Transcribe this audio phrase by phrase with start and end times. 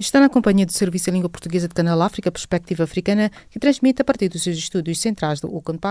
[0.00, 4.00] Está na companhia do Serviço de Língua Portuguesa de Canal África Perspectiva Africana, que transmite
[4.00, 5.48] a partir dos seus estúdios centrais do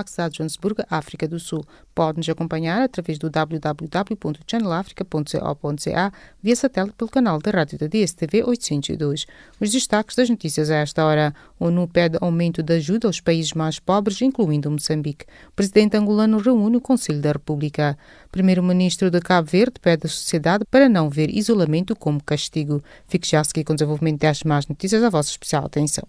[0.08, 1.66] cidade de Johannesburgo, África do Sul.
[1.94, 9.26] Pode-nos acompanhar através do www.channelafrica.co.za via satélite pelo canal da rádio da DSTV 802.
[9.60, 11.36] Os destaques das notícias a esta hora.
[11.60, 15.26] A ONU pede aumento da ajuda aos países mais pobres, incluindo Moçambique.
[15.50, 17.98] O presidente angolano reúne o Conselho da República.
[18.32, 22.84] Primeiro-ministro de Cabo Verde pede à sociedade para não ver isolamento como castigo.
[23.08, 26.04] Fique já a seguir com o desenvolvimento destas más notícias a vossa especial atenção.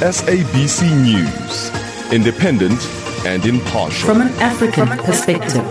[0.00, 1.70] SABC News.
[2.12, 2.80] Independent
[3.26, 4.14] and impartial.
[4.14, 5.62] From an African perspective.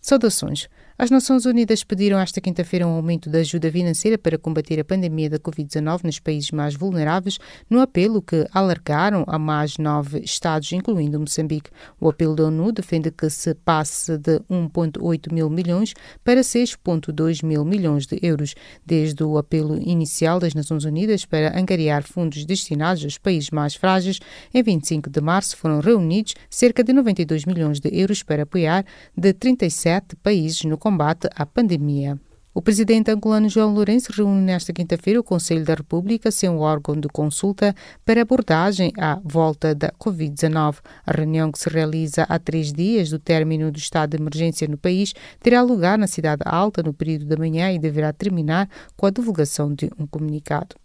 [0.00, 0.68] Saudações.
[0.98, 5.28] As Nações Unidas pediram esta quinta-feira um aumento da ajuda financeira para combater a pandemia
[5.28, 11.20] da Covid-19 nos países mais vulneráveis, no apelo que alargaram a mais nove estados, incluindo
[11.20, 11.70] Moçambique.
[12.00, 15.92] O apelo da ONU defende que se passe de 1,8 mil milhões
[16.24, 18.54] para 6,2 mil milhões de euros.
[18.82, 24.18] Desde o apelo inicial das Nações Unidas para angariar fundos destinados aos países mais frágeis,
[24.54, 28.82] em 25 de março foram reunidos cerca de 92 milhões de euros para apoiar
[29.14, 32.16] de 37 países no combate à pandemia.
[32.54, 37.08] O presidente angolano João Lourenço reúne nesta quinta-feira o Conselho da República, seu órgão de
[37.08, 40.76] consulta, para abordagem à volta da Covid-19.
[41.04, 44.78] A reunião, que se realiza há três dias do término do estado de emergência no
[44.78, 49.10] país, terá lugar na Cidade Alta no período da manhã e deverá terminar com a
[49.10, 50.76] divulgação de um comunicado.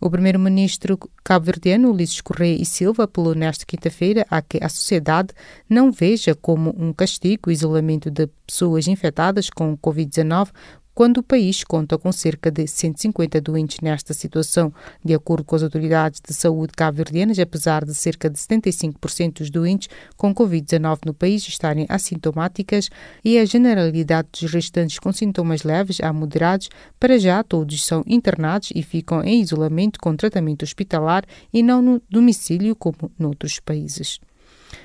[0.00, 5.34] O primeiro-ministro cabo-verdiano Ulisses Correia e Silva apelou nesta quinta-feira a que a sociedade
[5.68, 10.48] não veja como um castigo o isolamento de pessoas infectadas com Covid-19
[11.00, 14.70] quando o país conta com cerca de 150 doentes nesta situação.
[15.02, 19.88] De acordo com as autoridades de saúde cabo-verdianas, apesar de cerca de 75% dos doentes
[20.14, 22.90] com Covid-19 no país estarem assintomáticas
[23.24, 28.70] e a generalidade dos restantes com sintomas leves a moderados, para já todos são internados
[28.74, 34.20] e ficam em isolamento com tratamento hospitalar e não no domicílio como noutros países.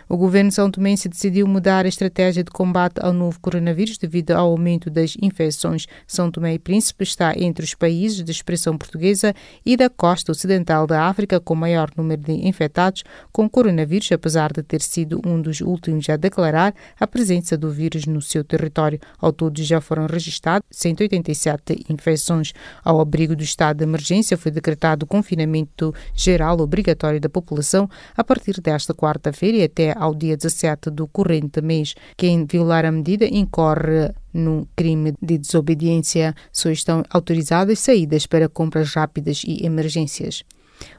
[0.07, 4.51] O governo são tomense decidiu mudar a estratégia de combate ao novo coronavírus devido ao
[4.51, 5.87] aumento das infecções.
[6.05, 9.33] São Tomé e Príncipe está entre os países de expressão portuguesa
[9.65, 14.61] e da costa ocidental da África com maior número de infectados com coronavírus, apesar de
[14.61, 18.99] ter sido um dos últimos a declarar a presença do vírus no seu território.
[19.19, 22.53] Ao todo já foram registrados 187 infecções.
[22.83, 28.61] Ao abrigo do estado de emergência foi decretado confinamento geral obrigatório da população a partir
[28.61, 31.95] desta quarta-feira e até ao dia 17 do corrente mês.
[32.17, 36.35] Quem violar a medida incorre no crime de desobediência.
[36.51, 40.43] Só estão autorizadas saídas para compras rápidas e emergências.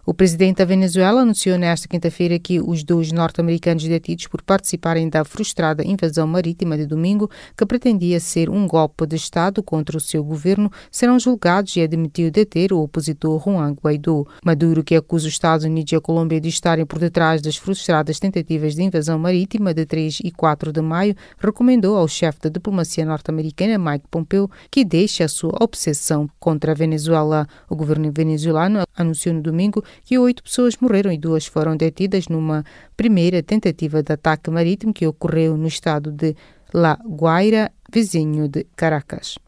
[0.04, 5.24] O presidente da Venezuela anunciou nesta quinta-feira que os dois norte-americanos detidos por participarem da
[5.24, 10.22] frustrada invasão marítima de domingo, que pretendia ser um golpe de Estado contra o seu
[10.22, 14.24] governo, serão julgados e admitiu deter o opositor Juan Guaidó.
[14.44, 18.20] Maduro, que acusa os Estados Unidos e a Colômbia de estarem por detrás das frustradas
[18.20, 23.04] tentativas de invasão marítima de 3 e 4 de maio, recomendou ao chefe da diplomacia
[23.04, 27.46] norte-americana, Mike Pompeo, que deixe a sua obsessão contra a Venezuela.
[27.68, 32.64] O governo venezuelano anunciou no domingo que oito pessoas morreram e duas foram detidas numa
[32.96, 36.34] primeira tentativa de ataque marítimo que ocorreu no estado de
[36.72, 39.38] La Guaira, vizinho de Caracas.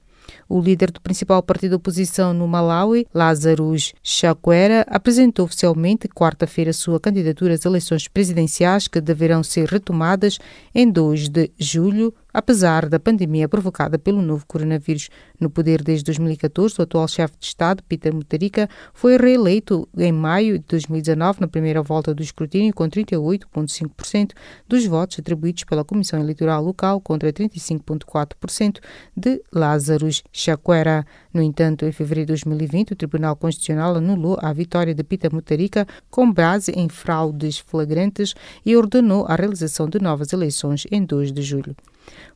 [0.50, 7.52] O líder do principal partido oposição no Malawi, Lazarus Chakwera, apresentou oficialmente quarta-feira sua candidatura
[7.52, 10.38] às eleições presidenciais que deverão ser retomadas
[10.74, 15.10] em 2 de julho, apesar da pandemia provocada pelo novo coronavírus.
[15.38, 20.58] No poder desde 2014, o atual chefe de Estado, Peter Mutharika, foi reeleito em maio
[20.58, 24.32] de 2019 na primeira volta do escrutínio com 38,5%
[24.66, 28.78] dos votos atribuídos pela Comissão Eleitoral Local contra 35,4%
[29.14, 31.04] de Lazarus Chakwera.
[31.34, 35.84] No entanto, em fevereiro de 2020, o Tribunal Constitucional anulou a vitória de Peter Mutharika
[36.08, 38.34] com base em fraudes flagrantes
[38.64, 41.74] e ordenou a realização de novas eleições em 2 de julho.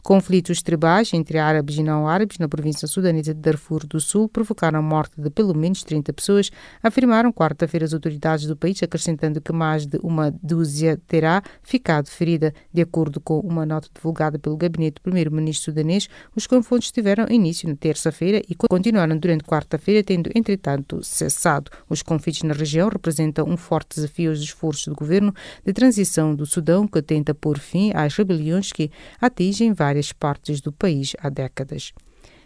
[0.02, 4.78] Conflitos tribais entre árabes e não árabes na província sudanesa de Darfur do Sul provocaram
[4.78, 6.50] a morte de pelo menos 30 pessoas,
[6.82, 12.52] afirmaram quarta-feira as autoridades do país, acrescentando que mais de uma dúzia terá ficado ferida.
[12.72, 17.68] De acordo com uma nota divulgada pelo gabinete do primeiro-ministro sudanês, os confrontos tiveram início
[17.68, 21.70] na terça-feira e continuaram durante quarta-feira, tendo, entretanto, cessado.
[21.88, 25.34] Os conflitos na região representam um forte desafio aos esforços do governo
[25.64, 28.90] de transição do Sudão, que tenta pôr fim às rebeliões que
[29.20, 31.92] atingem várias partes do país há décadas.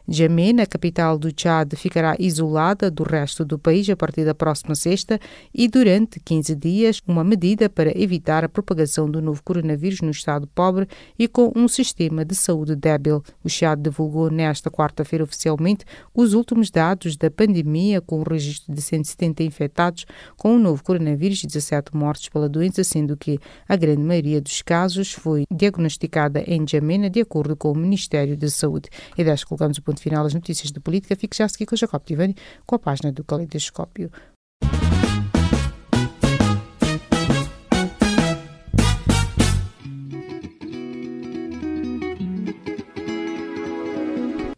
[0.09, 5.19] Djamena, capital do Chad, ficará isolada do resto do país a partir da próxima sexta
[5.53, 10.47] e durante 15 dias, uma medida para evitar a propagação do novo coronavírus no estado
[10.47, 10.87] pobre
[11.19, 13.23] e com um sistema de saúde débil.
[13.43, 18.81] O Chad divulgou nesta quarta-feira oficialmente os últimos dados da pandemia, com o registro de
[18.81, 20.07] 170 infectados
[20.37, 24.63] com o novo coronavírus e 17 mortes pela doença, sendo que a grande maioria dos
[24.63, 28.89] casos foi diagnosticada em Djamena, de acordo com o Ministério da Saúde.
[29.19, 31.17] E desta colocamos o ponto final às notícias de política.
[31.17, 34.11] Fique já a seguir com Jacob Tivani, com a página do Caleidoscópio.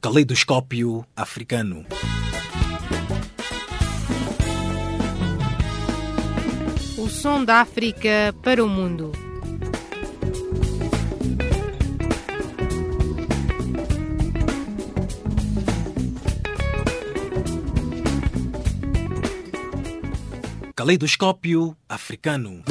[0.00, 1.84] Caleidoscópio africano.
[6.96, 9.27] O som da África para o mundo.
[20.88, 22.62] Caleidoscópio africano.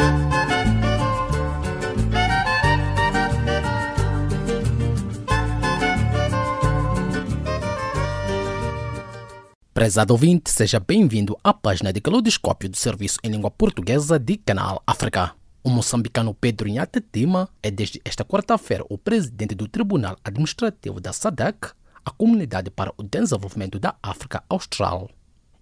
[9.72, 14.82] Prezado ouvinte, seja bem-vindo à página de Caleidoscópio do Serviço em Língua Portuguesa de Canal
[14.88, 15.36] África.
[15.64, 21.14] O moçambicano Pedro Inhate Tima é desde esta quarta-feira o presidente do Tribunal Administrativo da
[21.14, 21.72] SADC,
[22.04, 25.08] a Comunidade para o Desenvolvimento da África Austral.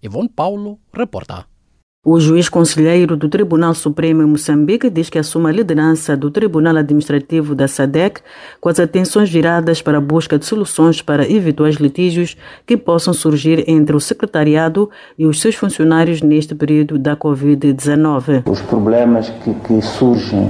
[0.02, 1.46] Ivone Paulo, reporta.
[2.08, 6.76] O juiz conselheiro do Tribunal Supremo em Moçambique diz que assume a liderança do Tribunal
[6.76, 8.20] Administrativo da SADEC
[8.60, 13.68] com as atenções viradas para a busca de soluções para eventuais litígios que possam surgir
[13.68, 14.88] entre o secretariado
[15.18, 18.48] e os seus funcionários neste período da Covid-19.
[18.48, 20.48] Os problemas que, que surgem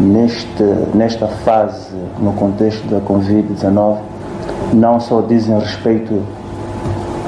[0.00, 0.62] neste,
[0.94, 4.00] nesta fase, no contexto da Covid-19,
[4.72, 6.22] não só dizem respeito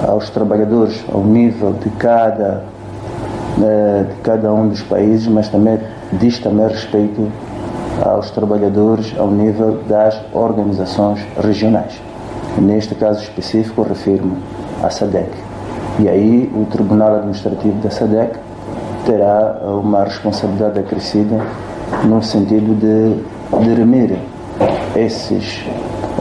[0.06, 2.77] aos trabalhadores, ao nível de cada
[3.58, 5.78] de cada um dos países, mas também
[6.12, 7.30] diz também respeito
[8.04, 12.00] aos trabalhadores ao nível das organizações regionais.
[12.58, 14.36] Neste caso específico, refiro-me
[14.82, 15.30] à SADEC.
[16.00, 18.38] E aí o Tribunal Administrativo da SADEC
[19.04, 21.40] terá uma responsabilidade acrescida
[22.04, 24.16] no sentido de dirimir
[24.94, 25.64] esses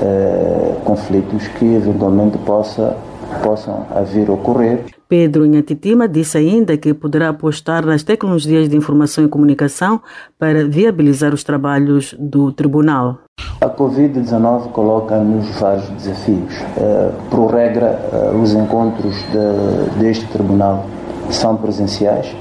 [0.02, 2.96] eh, conflitos que eventualmente possa,
[3.44, 4.86] possam a ocorrer.
[5.08, 10.02] Pedro Nhatitima disse ainda que poderá apostar nas tecnologias de informação e comunicação
[10.38, 13.20] para viabilizar os trabalhos do tribunal.
[13.62, 16.54] A Covid-19 coloca-nos vários desafios.
[16.78, 20.86] Uh, por regra, uh, os encontros de, deste tribunal
[21.30, 22.36] são presenciais,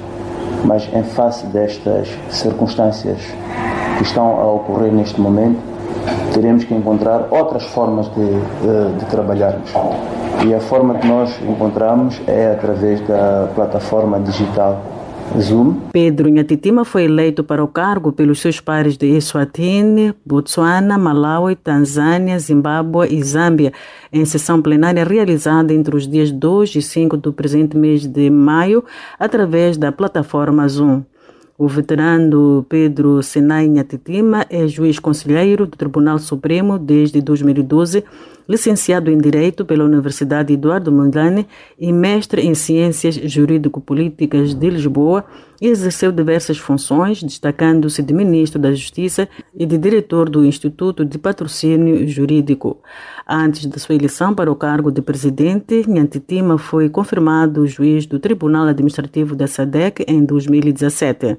[0.64, 3.18] mas em face destas circunstâncias
[3.96, 5.60] que estão a ocorrer neste momento,
[6.34, 9.70] teremos que encontrar outras formas de, de, de trabalharmos.
[10.44, 14.82] E a forma que nós encontramos é através da plataforma digital
[15.40, 15.80] Zoom.
[15.92, 22.38] Pedro Nhatitima foi eleito para o cargo pelos seus pares de Eswatini, Botsuana, Malawi, Tanzânia,
[22.38, 23.72] Zimbábue e Zâmbia,
[24.12, 28.84] em sessão plenária realizada entre os dias 2 e 5 do presente mês de maio,
[29.18, 31.02] através da plataforma Zoom.
[31.58, 38.04] O veterano Pedro Senai Nhatitima é juiz conselheiro do Tribunal Supremo desde 2012,
[38.48, 41.46] licenciado em Direito pela Universidade Eduardo Mondlane
[41.78, 45.24] e mestre em Ciências Jurídico-Políticas de Lisboa
[45.60, 52.06] exerceu diversas funções, destacando-se de ministro da Justiça e de diretor do Instituto de Patrocínio
[52.06, 52.78] Jurídico.
[53.26, 58.66] Antes da sua eleição para o cargo de presidente, Nhantitima foi confirmado juiz do Tribunal
[58.66, 61.38] Administrativo da SADEC em 2017.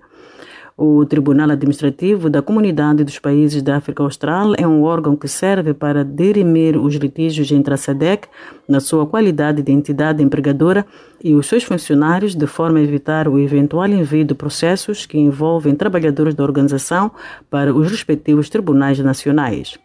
[0.79, 5.73] O Tribunal Administrativo da Comunidade dos Países da África Austral é um órgão que serve
[5.73, 8.27] para dirimir os litígios entre a SADEC,
[8.69, 10.85] na sua qualidade de entidade empregadora,
[11.23, 15.73] e os seus funcionários, de forma a evitar o eventual envio de processos que envolvem
[15.73, 17.09] trabalhadores da organização
[17.49, 19.79] para os respectivos tribunais nacionais.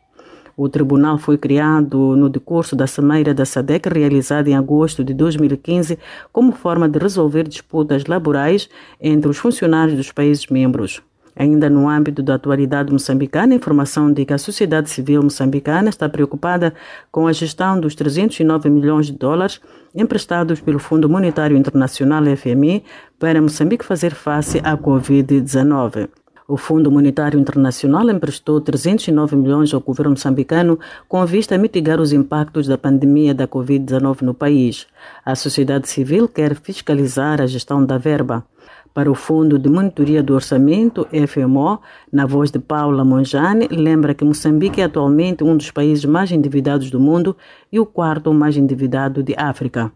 [0.56, 5.98] O tribunal foi criado no decurso da Cimeira da SADEC, realizada em agosto de 2015,
[6.32, 8.68] como forma de resolver disputas laborais
[9.00, 11.02] entre os funcionários dos países membros.
[11.34, 16.06] Ainda no âmbito da atualidade moçambicana, a informação de que a sociedade civil moçambicana está
[16.08, 16.74] preocupada
[17.10, 19.58] com a gestão dos 309 milhões de dólares
[19.94, 22.84] emprestados pelo Fundo Monetário Internacional FMI
[23.18, 26.08] para Moçambique fazer face à Covid-19.
[26.52, 30.78] O Fundo Monetário Internacional emprestou 309 milhões ao governo moçambicano
[31.08, 34.86] com vista a mitigar os impactos da pandemia da Covid-19 no país.
[35.24, 38.44] A sociedade civil quer fiscalizar a gestão da verba.
[38.92, 41.80] Para o Fundo de Monitoria do Orçamento, FMO,
[42.12, 46.90] na voz de Paula Monjane, lembra que Moçambique é atualmente um dos países mais endividados
[46.90, 47.34] do mundo
[47.72, 49.90] e o quarto mais endividado de África.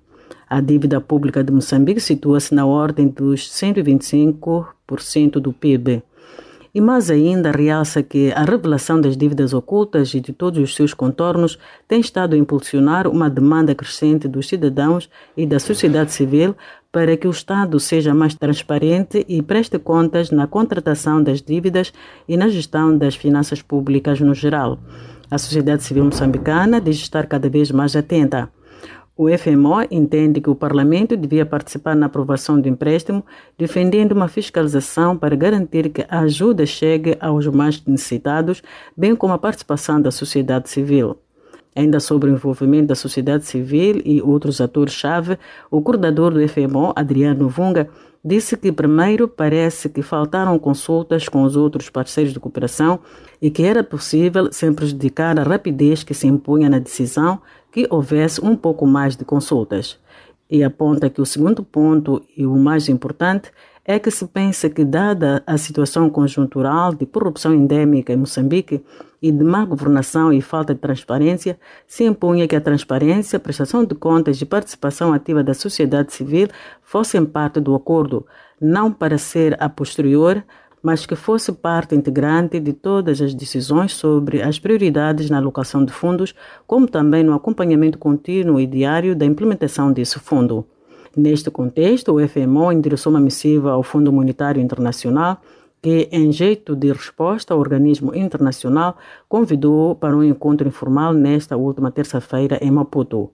[0.49, 6.03] A dívida pública de Moçambique situa-se na ordem dos 125% do PIB.
[6.77, 10.93] E mais ainda, realça que a revelação das dívidas ocultas e de todos os seus
[10.93, 16.55] contornos tem estado a impulsionar uma demanda crescente dos cidadãos e da sociedade civil
[16.93, 21.95] para que o Estado seja mais transparente e preste contas na contratação das dívidas
[22.29, 24.79] e na gestão das finanças públicas no geral.
[25.31, 28.51] A sociedade civil moçambicana diz estar cada vez mais atenta.
[29.19, 33.25] O FMO entende que o Parlamento devia participar na aprovação do empréstimo,
[33.57, 38.63] defendendo uma fiscalização para garantir que a ajuda chegue aos mais necessitados,
[38.95, 41.17] bem como a participação da sociedade civil.
[41.75, 45.39] Ainda sobre o envolvimento da sociedade civil e outros atores-chave,
[45.71, 47.89] o coordenador do FMO, Adriano Vunga,
[48.23, 52.99] disse que primeiro parece que faltaram consultas com os outros parceiros de cooperação
[53.41, 57.41] e que era possível, sem prejudicar a rapidez que se impunha na decisão,
[57.77, 59.99] que houvesse um pouco mais de consultas.
[60.49, 63.53] E aponta que o segundo ponto, e o mais importante,
[63.85, 68.83] é que se pensa que, dada a situação conjuntural de corrupção endêmica em Moçambique
[69.21, 73.95] e de má governação e falta de transparência, se impunha que a transparência, prestação de
[73.95, 76.49] contas e participação ativa da sociedade civil
[76.83, 78.25] fossem parte do acordo,
[78.59, 80.43] não para ser a posterior
[80.87, 85.93] mas que fosse parte integrante de todas as decisões sobre as prioridades na alocação de
[85.93, 86.33] fundos,
[86.65, 90.65] como também no acompanhamento contínuo e diário da implementação desse fundo.
[91.17, 95.43] Neste contexto, o FMO endereçou uma missiva ao Fundo Monetário Internacional
[95.83, 98.97] que, em jeito de resposta ao organismo internacional,
[99.29, 103.33] convidou para um encontro informal nesta última terça-feira em Maputo.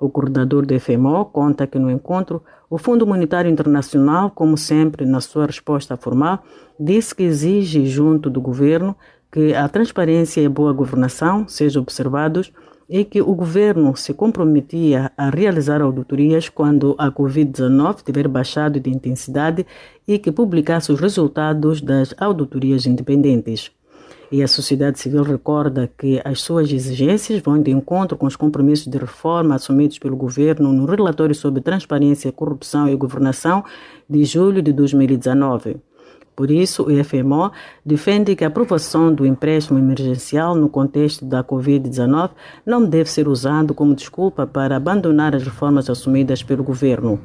[0.00, 5.20] O coordenador do FMO conta que no encontro, o Fundo Monetário Internacional, como sempre na
[5.20, 6.44] sua resposta formal,
[6.78, 8.94] disse que exige junto do governo
[9.30, 12.52] que a transparência e a boa governação sejam observados
[12.88, 18.88] e que o governo se comprometia a realizar auditorias quando a Covid-19 tiver baixado de
[18.88, 19.66] intensidade
[20.06, 23.70] e que publicasse os resultados das auditorias independentes.
[24.30, 28.86] E a sociedade civil recorda que as suas exigências vão de encontro com os compromissos
[28.86, 33.64] de reforma assumidos pelo governo no relatório sobre transparência, corrupção e governação
[34.08, 35.76] de julho de 2019.
[36.36, 37.50] Por isso, o FMO
[37.84, 42.30] defende que a aprovação do empréstimo emergencial no contexto da Covid-19
[42.64, 47.18] não deve ser usado como desculpa para abandonar as reformas assumidas pelo governo.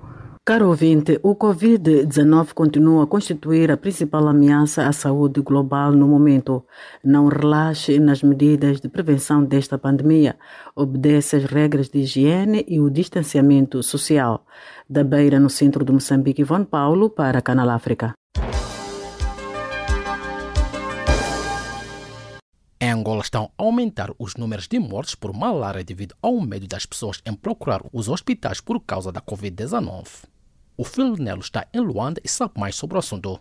[0.45, 6.65] Caro ouvinte, o Covid-19 continua a constituir a principal ameaça à saúde global no momento.
[7.01, 10.35] Não relaxe nas medidas de prevenção desta pandemia.
[10.75, 14.45] Obedece as regras de higiene e o distanciamento social.
[14.89, 18.13] Da Beira, no centro de Moçambique, Ivone Paulo, para Canal África.
[22.81, 26.85] Em Angola estão a aumentar os números de mortes por malária devido ao medo das
[26.85, 30.32] pessoas em procurar os hospitais por causa da Covid-19.
[30.75, 33.39] O Phil Nelo está em Luanda e sabe mais sobre o assunto.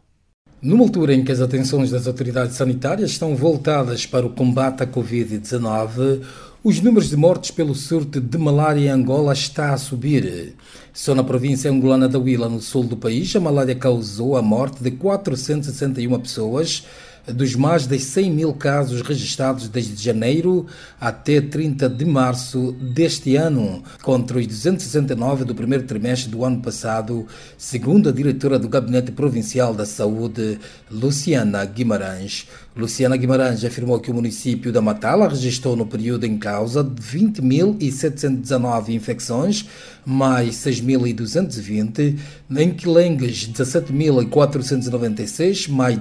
[0.61, 4.87] Numa altura em que as atenções das autoridades sanitárias estão voltadas para o combate à
[4.87, 6.23] Covid-19,
[6.63, 10.55] os números de mortes pelo surto de malária em Angola está a subir.
[10.93, 14.83] Só na província angolana da Huila, no sul do país, a malária causou a morte
[14.83, 16.87] de 461 pessoas,
[17.27, 20.67] dos mais de 100 mil casos registrados desde janeiro
[21.01, 27.27] até 30 de março deste ano, contra os 269 do primeiro trimestre do ano passado,
[27.57, 30.59] segundo a diretora do Gabinete Provincial da Saúde,
[30.91, 32.49] Luciana Guimarães.
[32.75, 39.67] Luciana Guimarães afirmou que o município da Matala registrou no período em causa 20.719 infecções,
[40.07, 42.17] mais 6.220,
[42.57, 45.99] em Quilengues 17.496, mais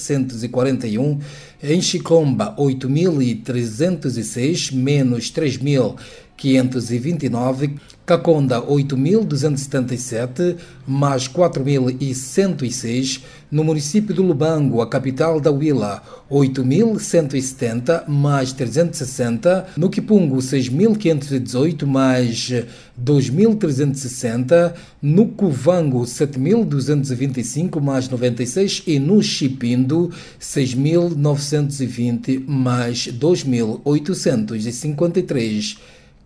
[0.00, 1.20] 16.741,
[1.62, 7.78] em Chicomba 8.306, menos 3.529,
[8.10, 19.68] Caconda 8.277, mais 4.106, no município do Lubango, a capital da Huila, 8.170 mais 360.
[19.76, 22.52] No Quipungo, 6.518 mais
[23.00, 24.74] 2.360.
[25.00, 28.82] No Cuvango, 7.225 mais 96.
[28.88, 35.78] E no Chipindo, 6.920 mais 2.853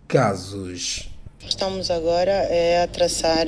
[0.08, 1.13] casos.
[1.48, 3.46] Estamos agora é, a traçar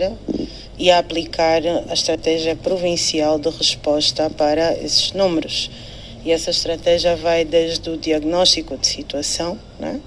[0.79, 5.71] e a aplicar a estratégia provincial de resposta para esses números.
[6.25, 10.01] E essa estratégia vai desde o diagnóstico de situação, né?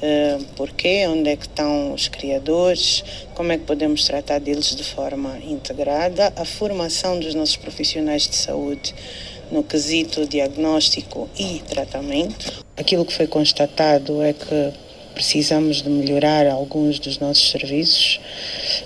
[0.00, 3.02] Uh, porquê, onde é que estão os criadores,
[3.34, 8.36] como é que podemos tratar deles de forma integrada, a formação dos nossos profissionais de
[8.36, 8.94] saúde
[9.50, 12.64] no quesito diagnóstico e tratamento.
[12.76, 14.72] Aquilo que foi constatado é que
[15.18, 18.20] precisamos de melhorar alguns dos nossos serviços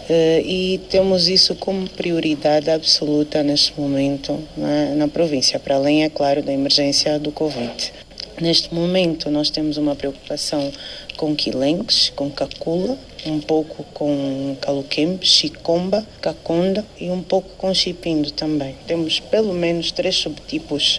[0.09, 6.09] uh, e temos isso como prioridade absoluta neste momento na, na província, para além, é
[6.09, 7.93] claro, da emergência do Covid.
[8.41, 10.73] Neste momento, nós temos uma preocupação
[11.19, 12.97] com quilenques, com cacula,
[13.27, 18.75] um pouco com caluquembe, chicomba, caconda e um pouco com chipindo também.
[18.87, 20.99] Temos pelo menos três subtipos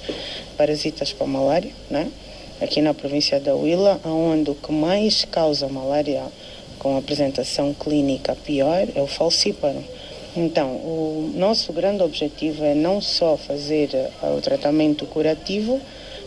[0.55, 2.07] parasitas para malária, né?
[2.63, 6.23] Aqui na província da Huila, onde o que mais causa malária
[6.79, 9.83] com apresentação clínica pior é o falcíparo.
[10.35, 15.79] Então, o nosso grande objetivo é não só fazer eh, o tratamento curativo,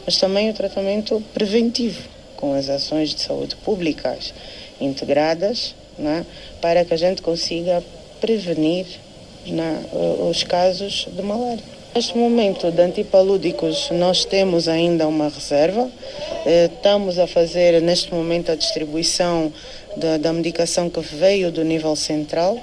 [0.04, 2.02] mas também o tratamento preventivo,
[2.36, 4.32] com as ações de saúde públicas
[4.80, 6.24] integradas, né,
[6.60, 7.82] para que a gente consiga
[8.20, 8.86] prevenir
[9.46, 9.84] né,
[10.28, 11.75] os casos de malária.
[11.96, 15.90] Neste momento de antipalúdicos nós temos ainda uma reserva.
[16.44, 19.50] Eh, estamos a fazer neste momento a distribuição
[19.96, 22.58] da, da medicação que veio do nível central.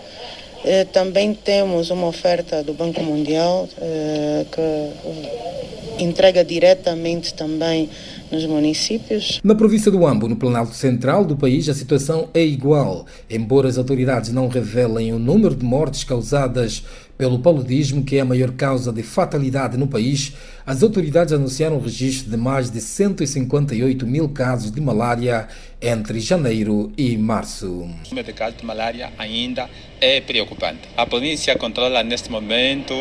[0.63, 7.89] Eh, também temos uma oferta do Banco Mundial eh, que entrega diretamente também
[8.31, 9.39] nos municípios.
[9.43, 13.77] Na província do Ambo, no Planalto Central do país, a situação é igual, embora as
[13.77, 16.83] autoridades não revelem o número de mortes causadas
[17.23, 20.33] pelo paludismo, que é a maior causa de fatalidade no país.
[20.65, 25.47] As autoridades anunciaram o registro de mais de 158 mil casos de malária
[25.81, 27.67] entre janeiro e março.
[27.67, 29.69] O número de casos de malária ainda
[30.01, 30.81] é preocupante.
[30.97, 32.93] A província controla neste momento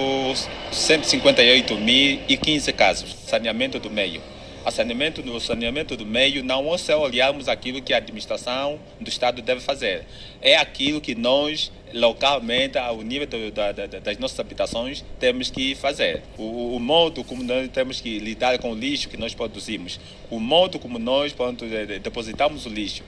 [0.73, 4.21] 158.015 casos, saneamento do meio
[4.65, 9.43] a saneamento, no saneamento do meio, não só olharmos aquilo que a administração do Estado
[9.43, 10.05] deve fazer,
[10.41, 15.75] é aquilo que nós localmente, ao nível do, da, da, das nossas habitações, temos que
[15.75, 16.23] fazer.
[16.39, 20.39] O, o, modo como nós temos que lidar com o lixo que nós produzimos, o
[20.39, 21.65] modo como nós pronto,
[22.03, 23.03] depositamos o lixo,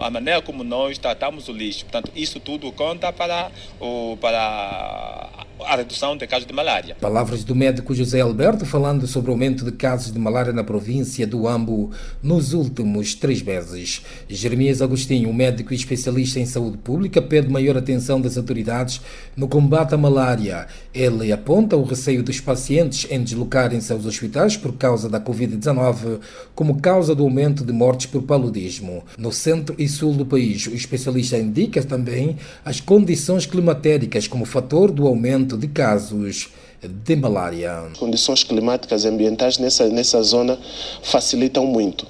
[0.00, 1.84] a maneira como nós tratamos o lixo.
[1.84, 6.96] Portanto, isso tudo conta para, o, para a redução de casos de malária.
[7.00, 11.26] Palavras do médico José Alberto falando sobre o aumento de casos de malária na província
[11.26, 11.90] do Ambo
[12.22, 14.02] nos últimos três meses.
[14.28, 19.00] Jeremias Agostinho, médico e especialista em saúde pública, pede maior atenção das autoridades
[19.36, 20.66] no combate à malária.
[20.94, 26.20] Ele aponta o receio dos pacientes em deslocarem-se aos hospitais por causa da Covid-19
[26.54, 29.02] como causa do aumento de mortes por paludismo.
[29.16, 34.90] No centro e sul do país, o especialista indica também as condições climatéricas como fator
[34.90, 36.50] do aumento de casos
[36.86, 37.90] de malária.
[37.98, 40.58] Condições climáticas e ambientais nessa, nessa zona
[41.02, 42.06] facilitam muito.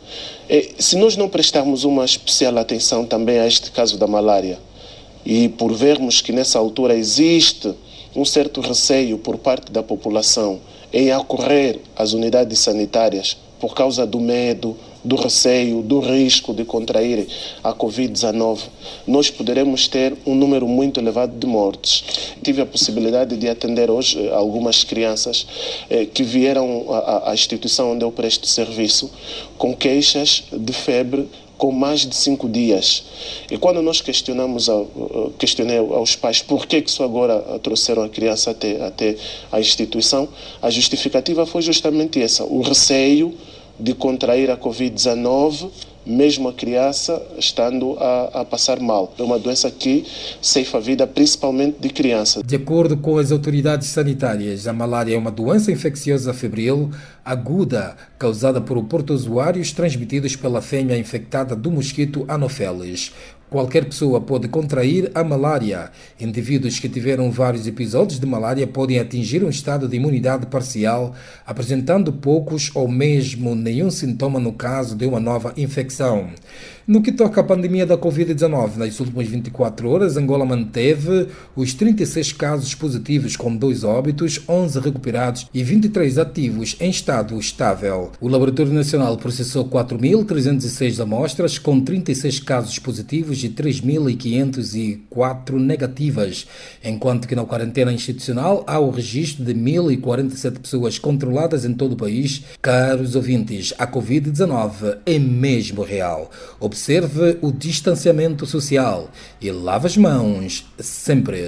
[0.49, 4.59] E, se nós não prestarmos uma especial atenção também a este caso da malária,
[5.29, 7.75] e por vermos que nessa altura existe
[8.17, 10.59] um certo receio por parte da população
[10.91, 17.27] em acorrer às unidades sanitárias por causa do medo, do receio, do risco de contrair
[17.62, 18.61] a Covid-19,
[19.07, 22.05] nós poderemos ter um número muito elevado de mortes.
[22.43, 25.47] Tive a possibilidade de atender hoje eh, algumas crianças
[25.91, 29.11] eh, que vieram à, à instituição onde eu presto serviço
[29.59, 33.03] com queixas de febre com mais de cinco dias.
[33.51, 34.87] E quando nós questionamos ao,
[35.37, 39.16] questionei aos pais por que, que só agora trouxeram a criança até, até
[39.51, 40.29] a instituição,
[40.62, 43.35] a justificativa foi justamente essa, o receio
[43.79, 45.71] de contrair a Covid-19,
[46.05, 49.12] mesmo a criança estando a, a, passar mal.
[49.19, 50.07] É uma doença que
[50.41, 52.43] ceifa a vida principalmente de crianças.
[52.43, 56.91] De acordo com as autoridades sanitárias, a malária é uma doença infecciosa febril
[57.25, 63.12] aguda causada por protozoários transmitidos pela fêmea infectada do mosquito Anopheles.
[63.51, 65.91] Qualquer pessoa pode contrair a malária.
[66.21, 71.15] Indivíduos que tiveram vários episódios de malária podem atingir um estado de imunidade parcial,
[71.47, 76.29] apresentando poucos ou mesmo nenhum sintoma no caso de uma nova infecção.
[76.89, 82.33] No que toca à pandemia da Covid-19, nas últimas 24 horas, Angola manteve os 36
[82.33, 88.11] casos positivos, com dois óbitos, 11 recuperados e 23 ativos em estado estável.
[88.19, 96.46] O Laboratório Nacional processou 4.306 amostras, com 36 casos positivos e 3.504 negativas,
[96.85, 101.96] enquanto que na quarentena institucional há o registro de 1.047 pessoas controladas em todo o
[101.96, 102.42] país.
[102.61, 106.31] Caros ouvintes, a Covid-19 é mesmo real.
[106.61, 111.38] Observe o distanciamento social e lave as mãos sempre.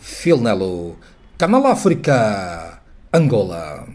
[0.00, 0.96] Phil Nello,
[1.36, 2.80] Canal África,
[3.12, 3.86] Angola.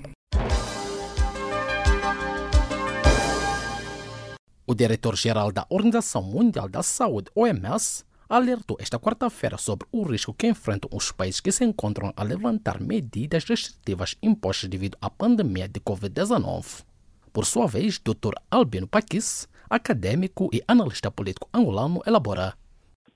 [4.66, 10.48] O diretor-geral da Organização Mundial da Saúde, OMS, alertou esta quarta-feira sobre o risco que
[10.48, 15.82] enfrentam os países que se encontram a levantar medidas restritivas impostas devido à pandemia de
[15.82, 16.86] Covid-19.
[17.34, 18.36] Por sua vez, Dr.
[18.50, 22.54] Albino Paquis, acadêmico e analista político angolano, elabora.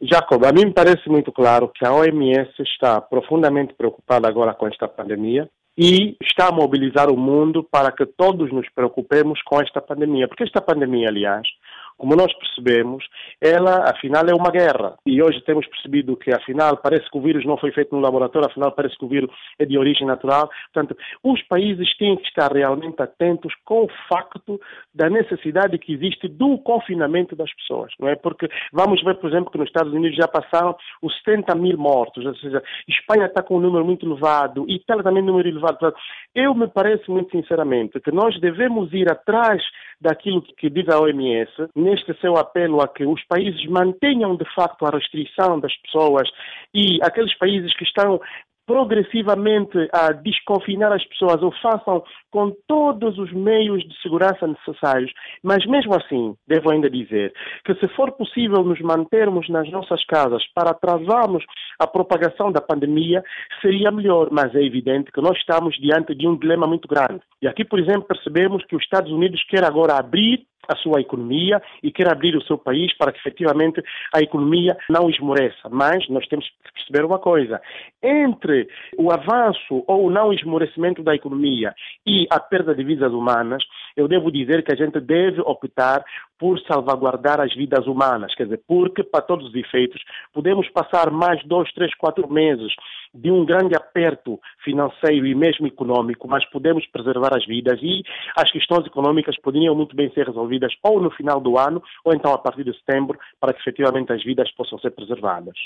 [0.02, 4.88] Jacob, a mim parece muito claro que a OMS está profundamente preocupada agora com esta
[4.88, 10.28] pandemia e está a mobilizar o mundo para que todos nos preocupemos com esta pandemia.
[10.28, 11.48] Porque esta pandemia, aliás,
[11.98, 13.04] como nós percebemos,
[13.42, 14.96] ela afinal é uma guerra.
[15.06, 18.48] E hoje temos percebido que afinal parece que o vírus não foi feito no laboratório,
[18.48, 19.30] afinal parece que o vírus
[19.60, 20.50] é de origem natural.
[20.74, 24.60] Portanto, os países têm que estar realmente atentos com o facto
[24.94, 28.16] da necessidade que existe do confinamento das pessoas, não é?
[28.16, 32.26] Porque vamos ver, por exemplo, que nos Estados Unidos já passaram os 70 mil mortos,
[32.26, 35.94] ou seja, Espanha está com um número muito elevado, Itália também um número elevado.
[36.36, 39.62] Eu me parece muito sinceramente que nós devemos ir atrás
[40.00, 44.86] daquilo que diz a OMS, neste seu apelo a que os países mantenham de facto
[44.86, 46.30] a restrição das pessoas
[46.74, 48.20] e aqueles países que estão
[48.68, 55.12] progressivamente a desconfinar as pessoas ou façam com todos os meios de segurança necessários.
[55.42, 57.34] Mas mesmo assim, devo ainda dizer
[57.66, 61.46] que se for possível nos mantermos nas nossas casas para atrasarmos
[61.80, 63.24] a propagação da pandemia,
[63.62, 64.28] seria melhor.
[64.32, 67.22] Mas é evidente que nós estamos diante de um dilema muito grande.
[67.42, 71.62] E aqui, por exemplo, percebemos que os Estados Unidos quer agora abrir a sua economia
[71.82, 75.70] e quer abrir o seu país para que efetivamente a economia não esmoreça.
[75.70, 77.62] Mas nós temos que perceber uma coisa:
[78.02, 81.74] entre o avanço ou o não esmorecimento da economia
[82.06, 83.64] e a perda de vidas humanas,
[83.96, 86.04] eu devo dizer que a gente deve optar
[86.40, 90.02] por salvaguardar as vidas humanas, quer dizer, porque, para todos os efeitos,
[90.34, 92.74] podemos passar mais dois, três, quatro meses
[93.14, 98.04] de um grande aperto financeiro e mesmo econômico, mas podemos preservar as vidas e
[98.36, 102.32] as questões econômicas poderiam muito bem ser resolvidas ou no final do ano ou então
[102.34, 105.58] a partir de setembro, para que efetivamente as vidas possam ser preservadas.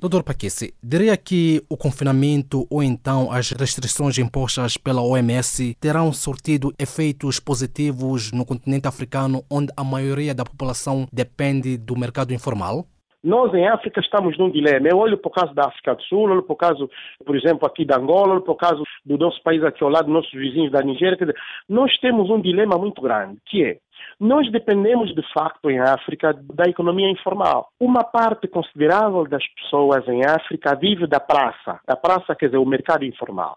[0.00, 6.72] Doutor Paquese, diria que o confinamento ou então as restrições impostas pela OMS terão sortido
[6.78, 12.86] efeitos positivos no continente africano, onde a maioria da população depende do mercado informal?
[13.22, 14.88] Nós em África estamos num dilema.
[14.88, 16.90] Eu olho para o caso da África do Sul, olho para o caso,
[17.26, 20.10] por exemplo, aqui da Angola, olho para o caso do nosso país aqui ao lado,
[20.10, 21.18] nossos vizinhos da Nigéria.
[21.18, 21.36] Dizer,
[21.68, 23.76] nós temos um dilema muito grande, que é
[24.18, 27.68] nós dependemos, de facto, em África, da economia informal.
[27.80, 31.80] Uma parte considerável das pessoas em África vive da praça.
[31.86, 33.56] A praça quer dizer o mercado informal.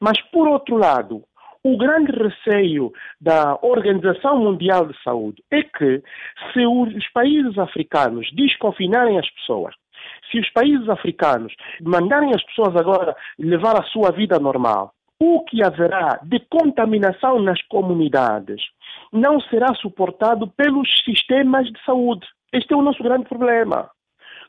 [0.00, 1.22] Mas, por outro lado,
[1.64, 6.02] o grande receio da Organização Mundial de Saúde é que,
[6.52, 9.74] se os países africanos desconfinarem as pessoas,
[10.30, 14.92] se os países africanos mandarem as pessoas agora levar a sua vida normal,
[15.24, 18.60] o que haverá de contaminação nas comunidades
[19.12, 22.26] não será suportado pelos sistemas de saúde.
[22.52, 23.88] Este é o nosso grande problema.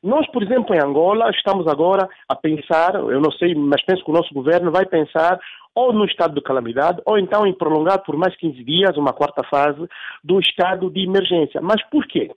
[0.02, 4.10] Nós, por exemplo, em Angola, estamos agora a pensar, eu não sei, mas penso que
[4.10, 5.40] o nosso governo vai pensar
[5.76, 9.44] ou no estado de calamidade, ou então em prolongar por mais 15 dias uma quarta
[9.44, 9.88] fase
[10.24, 11.62] do estado de emergência.
[11.62, 12.32] Mas por quê?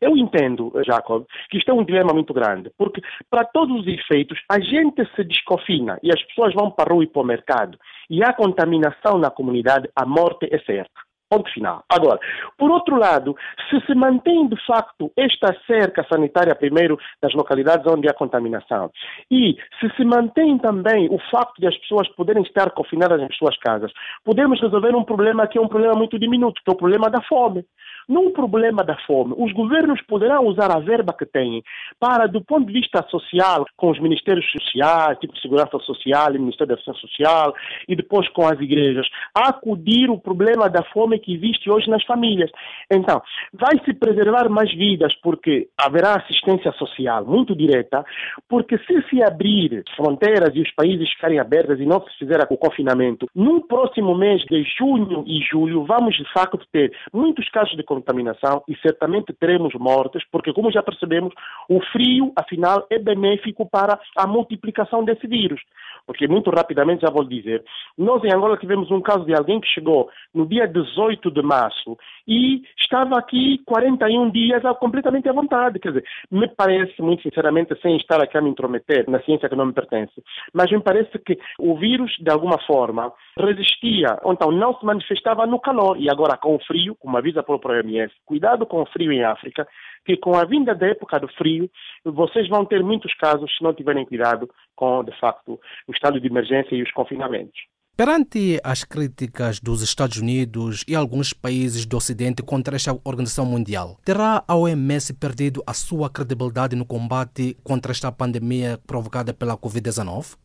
[0.00, 4.38] Eu entendo, Jacob, que isto é um dilema muito grande, porque para todos os efeitos
[4.50, 7.78] a gente se descofina e as pessoas vão para a rua e para o mercado
[8.08, 11.05] e há contaminação na comunidade, a morte é certa.
[11.28, 11.82] Ponto final.
[11.88, 12.20] Agora,
[12.56, 13.34] por outro lado,
[13.68, 18.92] se se mantém de facto esta cerca sanitária, primeiro, das localidades onde há contaminação,
[19.28, 23.56] e se se mantém também o facto de as pessoas poderem estar confinadas em suas
[23.58, 23.90] casas,
[24.24, 27.20] podemos resolver um problema que é um problema muito diminuto, que é o problema da
[27.22, 27.64] fome.
[28.08, 31.60] Num problema da fome, os governos poderão usar a verba que têm
[31.98, 36.68] para, do ponto de vista social, com os ministérios sociais, tipo segurança social e Ministério
[36.68, 37.52] da Defesa Social,
[37.88, 42.50] e depois com as igrejas, acudir o problema da fome que existe hoje nas famílias.
[42.90, 48.04] Então, vai-se preservar mais vidas porque haverá assistência social muito direta,
[48.48, 52.56] porque se se abrir fronteiras e os países ficarem abertos e não se fizer o
[52.56, 57.82] confinamento, no próximo mês de junho e julho, vamos de facto ter muitos casos de
[57.82, 61.32] contaminação e certamente teremos mortes, porque, como já percebemos,
[61.68, 65.60] o frio, afinal, é benéfico para a multiplicação desse vírus.
[66.06, 67.64] Porque, muito rapidamente, já vou dizer,
[67.98, 71.96] nós em Angola tivemos um caso de alguém que chegou no dia 18 de março
[72.26, 75.78] e estava aqui 41 dias completamente à vontade.
[75.78, 79.56] Quer dizer, me parece, muito sinceramente, sem estar aqui a me intrometer na ciência que
[79.56, 80.12] não me pertence,
[80.52, 85.46] mas me parece que o vírus, de alguma forma, resistia, ou então não se manifestava
[85.46, 89.12] no calor, e agora com o frio, como avisa pelo OMS, cuidado com o frio
[89.12, 89.66] em África,
[90.04, 91.70] que com a vinda da época do frio,
[92.04, 96.26] vocês vão ter muitos casos se não tiverem cuidado com, de facto, o estado de
[96.26, 97.75] emergência e os confinamentos.
[97.96, 103.96] Perante as críticas dos Estados Unidos e alguns países do Ocidente contra esta organização mundial,
[104.04, 110.36] terá a OMS perdido a sua credibilidade no combate contra esta pandemia provocada pela Covid-19?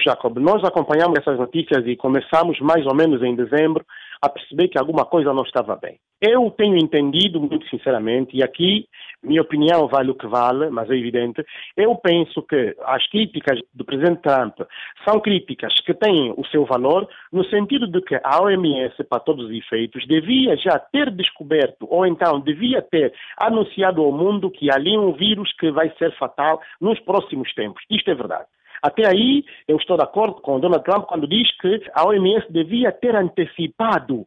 [0.00, 3.86] Jacob, nós acompanhamos essas notícias e começamos mais ou menos em dezembro
[4.26, 5.98] a perceber que alguma coisa não estava bem.
[6.20, 8.86] Eu tenho entendido, muito sinceramente, e aqui
[9.22, 11.44] minha opinião vale o que vale, mas é evidente,
[11.76, 14.60] eu penso que as críticas do presidente Trump
[15.06, 19.46] são críticas que têm o seu valor, no sentido de que a OMS, para todos
[19.46, 24.96] os efeitos, devia já ter descoberto, ou então devia ter anunciado ao mundo que ali
[24.96, 27.82] um vírus que vai ser fatal nos próximos tempos.
[27.90, 28.46] Isto é verdade.
[28.82, 32.92] Até aí, eu estou de acordo com Donald Trump quando diz que a OMS devia
[32.92, 34.26] ter antecipado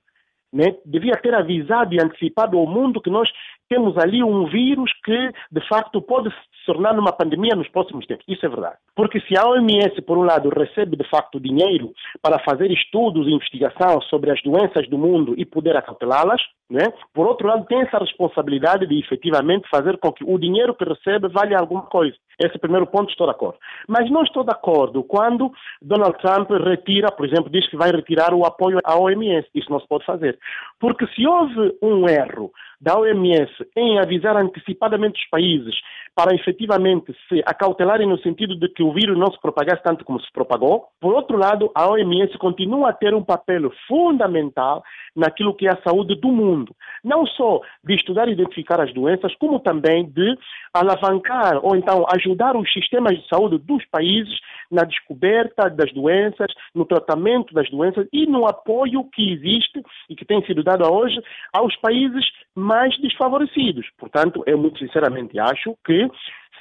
[0.52, 3.30] né, devia ter avisado e antecipado ao mundo que nós
[3.70, 8.26] temos ali um vírus que, de facto, pode se tornar uma pandemia nos próximos tempos.
[8.28, 8.76] Isso é verdade.
[8.96, 13.32] Porque se a OMS, por um lado, recebe, de facto, dinheiro para fazer estudos e
[13.32, 16.84] investigação sobre as doenças do mundo e poder acautelá-las, né?
[17.14, 21.28] por outro lado, tem essa responsabilidade de, efetivamente, fazer com que o dinheiro que recebe
[21.30, 22.16] valha alguma coisa.
[22.40, 23.58] Esse é primeiro ponto, estou de acordo.
[23.88, 25.52] Mas não estou de acordo quando
[25.82, 29.48] Donald Trump retira, por exemplo, diz que vai retirar o apoio à OMS.
[29.54, 30.38] Isso não se pode fazer.
[30.80, 35.76] Porque se houve um erro da OMS em avisar antecipadamente os países
[36.16, 40.20] para efetivamente se acautelarem no sentido de que o vírus não se propagasse tanto como
[40.20, 40.88] se propagou.
[41.00, 44.84] Por outro lado, a OMS continua a ter um papel fundamental
[45.16, 46.76] naquilo que é a saúde do mundo.
[47.04, 50.38] Não só de estudar e identificar as doenças, como também de
[50.74, 54.38] alavancar ou então ajudar os sistemas de saúde dos países
[54.72, 60.26] na descoberta das doenças, no tratamento das doenças e no apoio que existe e que
[60.26, 61.20] tem sido dado hoje
[61.54, 63.49] aos países mais desfavorecidos.
[63.98, 66.10] Portanto, eu muito sinceramente acho que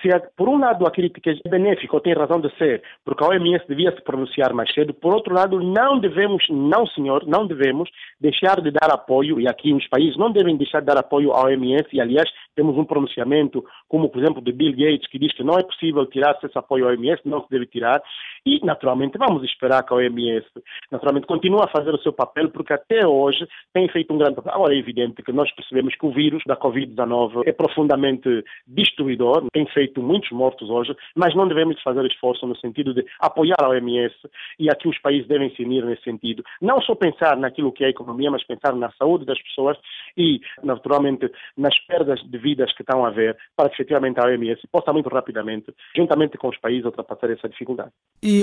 [0.02, 3.28] se por um lado a crítica é benéfica ou tem razão de ser, porque a
[3.28, 7.90] OMS devia se pronunciar mais cedo, por outro lado não devemos, não senhor, não devemos
[8.20, 11.44] deixar de dar apoio, e aqui os países não devem deixar de dar apoio à
[11.44, 15.42] OMS, e aliás temos um pronunciamento, como por exemplo de Bill Gates, que diz que
[15.42, 18.00] não é possível tirar-se esse apoio à OMS, não se deve tirar,
[18.44, 20.46] e naturalmente vamos esperar que a OMS
[20.90, 24.52] naturalmente continue a fazer o seu papel, porque até hoje tem feito um grande papel.
[24.52, 29.66] Agora é evidente que nós percebemos que o vírus da Covid-19 é profundamente destruidor, tem
[29.66, 34.14] feito muitos mortos hoje, mas não devemos fazer esforço no sentido de apoiar a OMS
[34.58, 36.42] e aqui os países devem se unir nesse sentido.
[36.60, 39.76] Não só pensar naquilo que é a economia, mas pensar na saúde das pessoas
[40.16, 44.60] e, naturalmente, nas perdas de vidas que estão a haver para que efetivamente a OMS
[44.70, 47.90] possa muito rapidamente, juntamente com os países, ultrapassar essa dificuldade.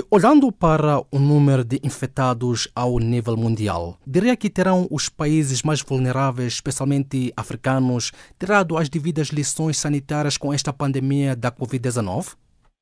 [0.09, 5.81] Olhando para o número de infectados ao nível mundial, diria que terão os países mais
[5.81, 12.35] vulneráveis, especialmente africanos, tirado as devidas lições sanitárias com esta pandemia da Covid-19?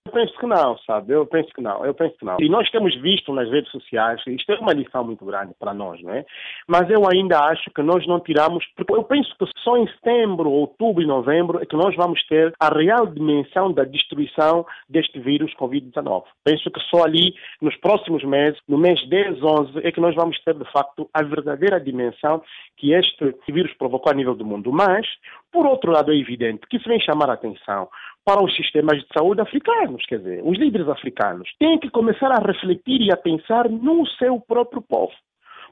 [0.05, 1.13] Eu penso que não, sabe?
[1.13, 2.35] Eu penso que não, eu penso que não.
[2.37, 6.01] E nós temos visto nas redes sociais, isto é uma lição muito grande para nós,
[6.01, 6.25] não é?
[6.67, 10.49] Mas eu ainda acho que nós não tiramos, porque eu penso que só em setembro,
[10.49, 15.53] outubro e novembro é que nós vamos ter a real dimensão da destruição deste vírus
[15.55, 16.25] Covid-19.
[16.43, 20.37] Penso que só ali, nos próximos meses, no mês 10, 11, é que nós vamos
[20.43, 22.43] ter, de facto, a verdadeira dimensão
[22.75, 24.69] que este vírus provocou a nível do mundo.
[24.69, 25.07] Mas,
[25.49, 27.87] por outro lado, é evidente que isso vem chamar a atenção
[28.25, 30.05] para os sistemas de saúde africanos.
[30.05, 34.39] Quer dizer, os líderes africanos têm que começar a refletir e a pensar no seu
[34.39, 35.13] próprio povo.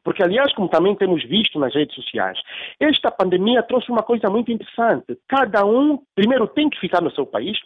[0.03, 2.37] Porque, aliás, como também temos visto nas redes sociais,
[2.79, 5.17] esta pandemia trouxe uma coisa muito interessante.
[5.27, 7.57] Cada um, primeiro, tem que ficar no seu país,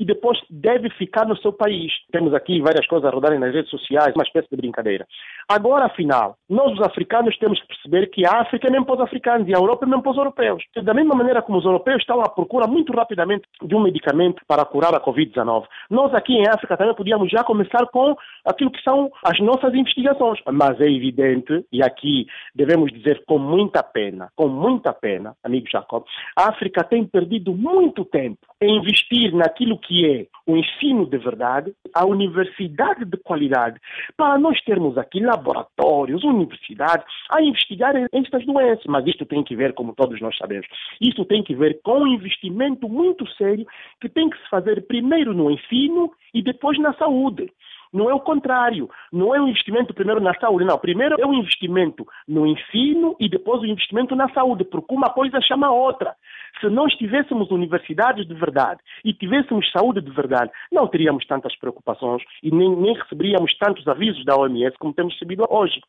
[0.00, 1.92] e depois deve ficar no seu país.
[2.10, 5.06] Temos aqui várias coisas a rodarem nas redes sociais, uma espécie de brincadeira.
[5.52, 9.00] Agora, afinal, nós os africanos temos que perceber que a África é mesmo para os
[9.00, 10.62] africanos e a Europa é mesmo para os europeus.
[10.80, 14.64] Da mesma maneira como os europeus estão à procura muito rapidamente de um medicamento para
[14.64, 19.10] curar a Covid-19, nós aqui em África também podíamos já começar com aquilo que são
[19.24, 20.38] as nossas investigações.
[20.52, 26.04] Mas é evidente, e aqui devemos dizer com muita pena, com muita pena, amigo Jacob,
[26.36, 31.72] a África tem perdido muito tempo em investir naquilo que é o ensino de verdade,
[31.94, 33.80] a universidade de qualidade,
[34.16, 38.84] para nós termos aqui laboratórios, universidades, a investigar estas doenças.
[38.86, 40.66] Mas isto tem que ver, como todos nós sabemos,
[41.00, 43.66] isto tem que ver com um investimento muito sério
[44.00, 47.50] que tem que se fazer primeiro no ensino e depois na saúde.
[47.92, 48.88] Não é o contrário.
[49.12, 50.78] Não é um investimento primeiro na saúde, não.
[50.78, 55.40] Primeiro é um investimento no ensino e depois o investimento na saúde, porque uma coisa
[55.40, 56.14] chama a outra.
[56.60, 62.22] Se nós tivéssemos universidades de verdade e tivéssemos saúde de verdade, não teríamos tantas preocupações
[62.42, 65.80] e nem, nem receberíamos tantos avisos da OMS como temos recebido hoje.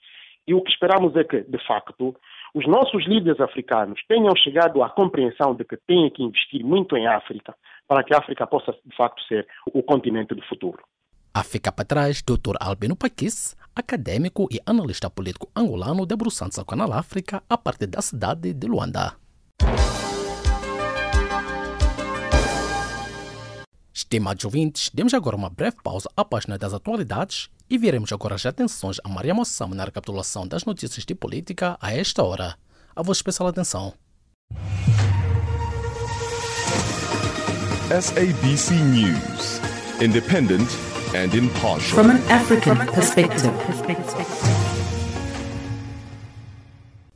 [0.48, 2.16] E o que esperamos é que, de facto,
[2.54, 7.08] os nossos líderes africanos tenham chegado à compreensão de que têm que investir muito em
[7.08, 7.56] África
[7.88, 10.84] para que a África possa, de facto, ser o continente do futuro.
[11.34, 12.58] A ficar para trás, Dr.
[12.60, 18.54] Albino Paquis, acadêmico e analista político angolano debruçando-se ao Canal África a partir da cidade
[18.54, 19.16] de Luanda.
[23.94, 28.46] Estimados ouvintes, demos agora uma breve pausa à página das atualidades e viremos agora as
[28.46, 32.58] atenções a Maria Moçama na recapitulação das notícias de política a esta hora.
[32.94, 33.94] A vossa especial atenção.
[37.90, 39.62] SABC News,
[40.02, 41.96] independent and impartial.
[41.98, 44.71] From an African perspective.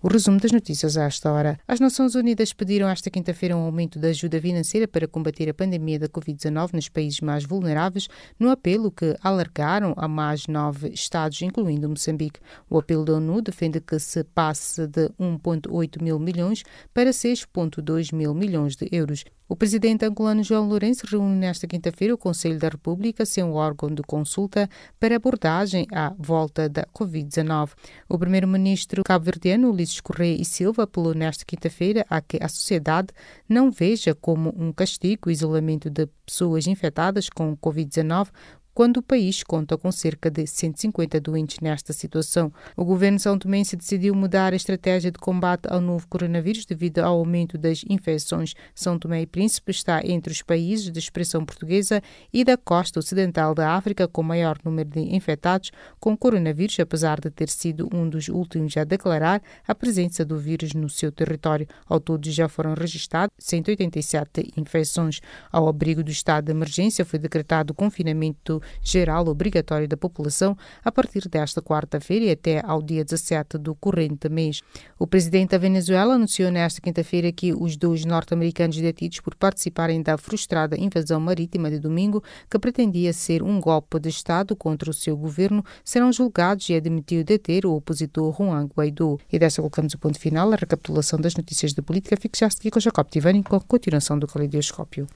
[0.05, 1.59] O resumo das notícias a esta hora.
[1.67, 5.97] As Nações Unidas pediram esta quinta-feira um aumento da ajuda financeira para combater a pandemia
[5.97, 8.07] da Covid-19 nos países mais vulneráveis,
[8.39, 12.39] no apelo que alargaram a mais nove estados, incluindo Moçambique.
[12.69, 16.61] O apelo da ONU defende que se passe de 1,8 mil milhões
[16.93, 19.25] para 6,2 mil milhões de euros.
[19.47, 23.93] O presidente angolano João Lourenço reúne nesta quinta-feira o Conselho da República, sem um órgão
[23.93, 24.67] de consulta
[24.99, 27.69] para abordagem à volta da Covid-19.
[28.09, 33.09] O primeiro-ministro cabo-verdiano Ulisses Correia e Silva apelou nesta quinta-feira a que a sociedade
[33.47, 38.29] não veja como um castigo o isolamento de pessoas infectadas com Covid-19
[38.75, 42.51] quando o país conta com cerca de 150 doentes nesta situação.
[42.75, 47.19] O governo são tomense decidiu mudar a estratégia de combate ao novo coronavírus devido ao
[47.19, 48.53] aumento das infecções.
[48.75, 53.55] São Tomé e Príncipe está entre os países de expressão portuguesa e da costa ocidental
[53.55, 58.27] da África com maior número de infectados com coronavírus, apesar de ter sido um dos
[58.27, 61.65] últimos a declarar a presença do vírus no seu território.
[61.87, 65.21] Ao todo já foram registrados 187 infecções.
[65.49, 70.91] Ao abrigo do estado de emergência foi decretado o confinamento geral obrigatório da população a
[70.91, 74.61] partir desta quarta-feira e até ao dia 17 do corrente mês.
[74.97, 80.17] O presidente da Venezuela anunciou nesta quinta-feira que os dois norte-americanos detidos por participarem da
[80.17, 85.17] frustrada invasão marítima de domingo, que pretendia ser um golpe de Estado contra o seu
[85.17, 89.17] governo, serão julgados e admitiu deter o opositor Juan Guaidó.
[89.31, 90.51] E desta colocamos o ponto final.
[90.51, 93.61] A recapitulação das notícias de política fica já a seguir com Jacob Tivani com a
[93.61, 95.07] continuação do Caleidoscópio.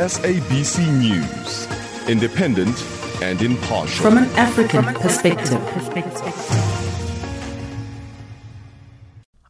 [0.00, 1.68] SABC News,
[2.08, 2.74] independent
[3.20, 4.00] and impartial.
[4.00, 5.58] From an African perspective.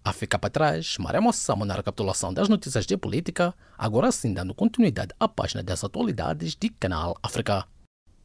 [0.04, 4.52] A ficar para trás, Maré Moçamo na recapitulação das notícias de política, agora sim dando
[4.52, 7.64] continuidade à página das atualidades de Canal África.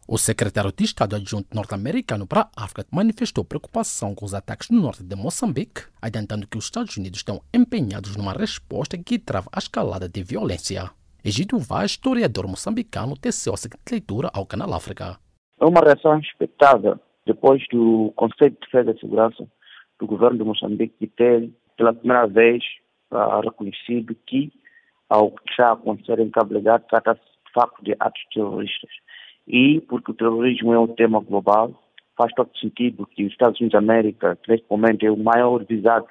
[0.07, 4.81] O secretário de Estado adjunto norte-americano para a África manifestou preocupação com os ataques no
[4.81, 9.59] norte de Moçambique, adiantando que os Estados Unidos estão empenhados numa resposta que trava a
[9.59, 10.89] escalada de violência.
[11.27, 15.17] Egídio Vaz, historiador moçambicano, teceu a seguinte leitura ao Canal África.
[15.59, 19.47] É uma reação expectável depois do Conselho de Defesa e Segurança
[19.99, 22.63] do governo de Moçambique ter, pela primeira vez,
[23.11, 24.53] uh, reconhecido que
[25.09, 28.91] ao que está a acontecer em Cabo Delgado trata-se de facto de atos terroristas.
[29.47, 31.73] E, porque o terrorismo é um tema global,
[32.15, 36.05] faz todo sentido que os Estados Unidos da América, neste momento é o maior visado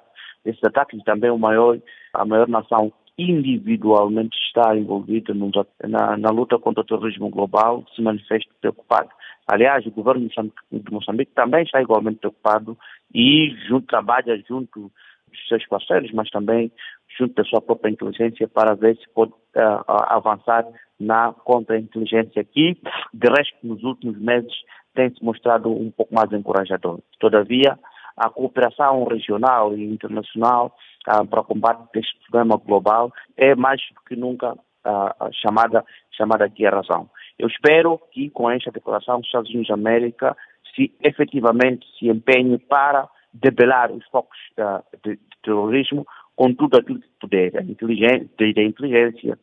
[0.44, 1.78] desses ataques e também o maior,
[2.12, 8.50] a maior nação individualmente está envolvida na, na, luta contra o terrorismo global, se manifesta
[8.60, 9.08] preocupado.
[9.46, 12.76] Aliás, o governo de Moçambique também está igualmente preocupado
[13.14, 14.90] e junto, trabalha junto
[15.28, 16.72] dos seus parceiros, mas também
[17.18, 20.66] junto da sua própria inteligência para ver se pode uh, avançar
[20.98, 22.76] na contra-inteligência que,
[23.12, 24.52] de resto, nos últimos meses
[24.94, 27.00] tem se mostrado um pouco mais encorajador.
[27.18, 27.78] Todavia,
[28.16, 30.74] a cooperação regional e internacional
[31.06, 36.44] ah, para o combate deste problema global é mais do que nunca ah, chamada, chamada
[36.44, 37.08] aqui a razão.
[37.38, 40.36] Eu espero que com esta declaração os Estados Unidos da América
[40.74, 47.00] se efetivamente se empenhe para debelar os focos da, de, de terrorismo com tudo aquilo
[47.00, 49.38] que puder, a inteligência, da inteligência,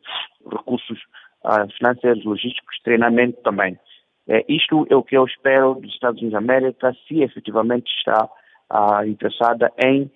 [0.49, 0.99] recursos
[1.43, 3.77] ah, financeiros, logísticos, treinamento também.
[4.27, 8.29] É, isto é o que eu espero dos Estados Unidos da América se efetivamente está
[8.69, 10.11] ah, interessada em,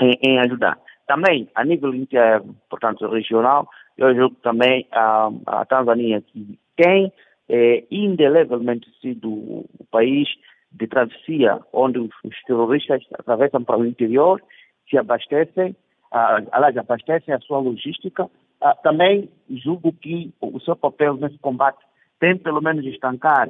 [0.00, 0.78] em, em, ajudar.
[1.06, 7.12] Também, a nível inter, portanto, regional, eu julgo também a, a Tanzânia, que tem
[7.48, 10.28] é, indelevelmente sido o país
[10.72, 12.10] de travessia onde os,
[12.46, 14.42] terroristas atravessam para o interior,
[14.88, 15.74] se abastecem,
[16.12, 18.28] ah, aliás, abastecem a sua logística.
[18.60, 21.78] Ah, também julgo que o seu papel nesse combate
[22.20, 23.48] tem pelo menos estancar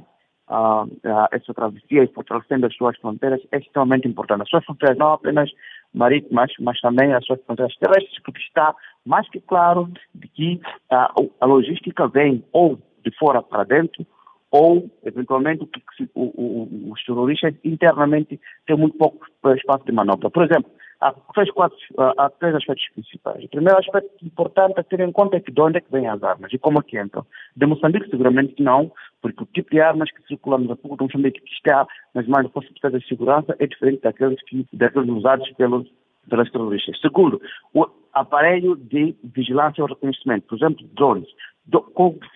[0.49, 4.43] uh, uh, essa travessia e fortalecendo as suas fronteiras é extremamente importante.
[4.43, 5.51] As suas fronteiras não apenas
[5.95, 10.61] marítimas, mas também as suas fronteiras terrestres, porque está mais que claro de que
[10.93, 14.07] uh, a logística vem ou de fora para dentro,
[14.51, 15.69] ou, eventualmente,
[16.15, 19.27] o, o, os terroristas internamente têm muito pouco
[19.57, 20.31] espaço de manobra.
[20.31, 20.71] Por exemplo,
[21.01, 23.45] há três, quatro, há três aspectos principais.
[23.45, 26.09] O primeiro aspecto importante a ter em conta é que de onde é que vêm
[26.09, 27.27] as armas e como é que entram.
[27.57, 28.91] De Moçambique seguramente não,
[29.21, 32.45] porque o tipo de armas que circulam na República de Moçambique que está nas mãos
[32.45, 35.87] da Força de Segurança é diferente daqueles, que, daqueles usados pelos,
[36.29, 36.99] pelas terroristas.
[37.01, 37.41] Segundo,
[37.75, 41.29] o aparelho de vigilância e reconhecimento, por exemplo, drones.
[41.67, 41.83] Do,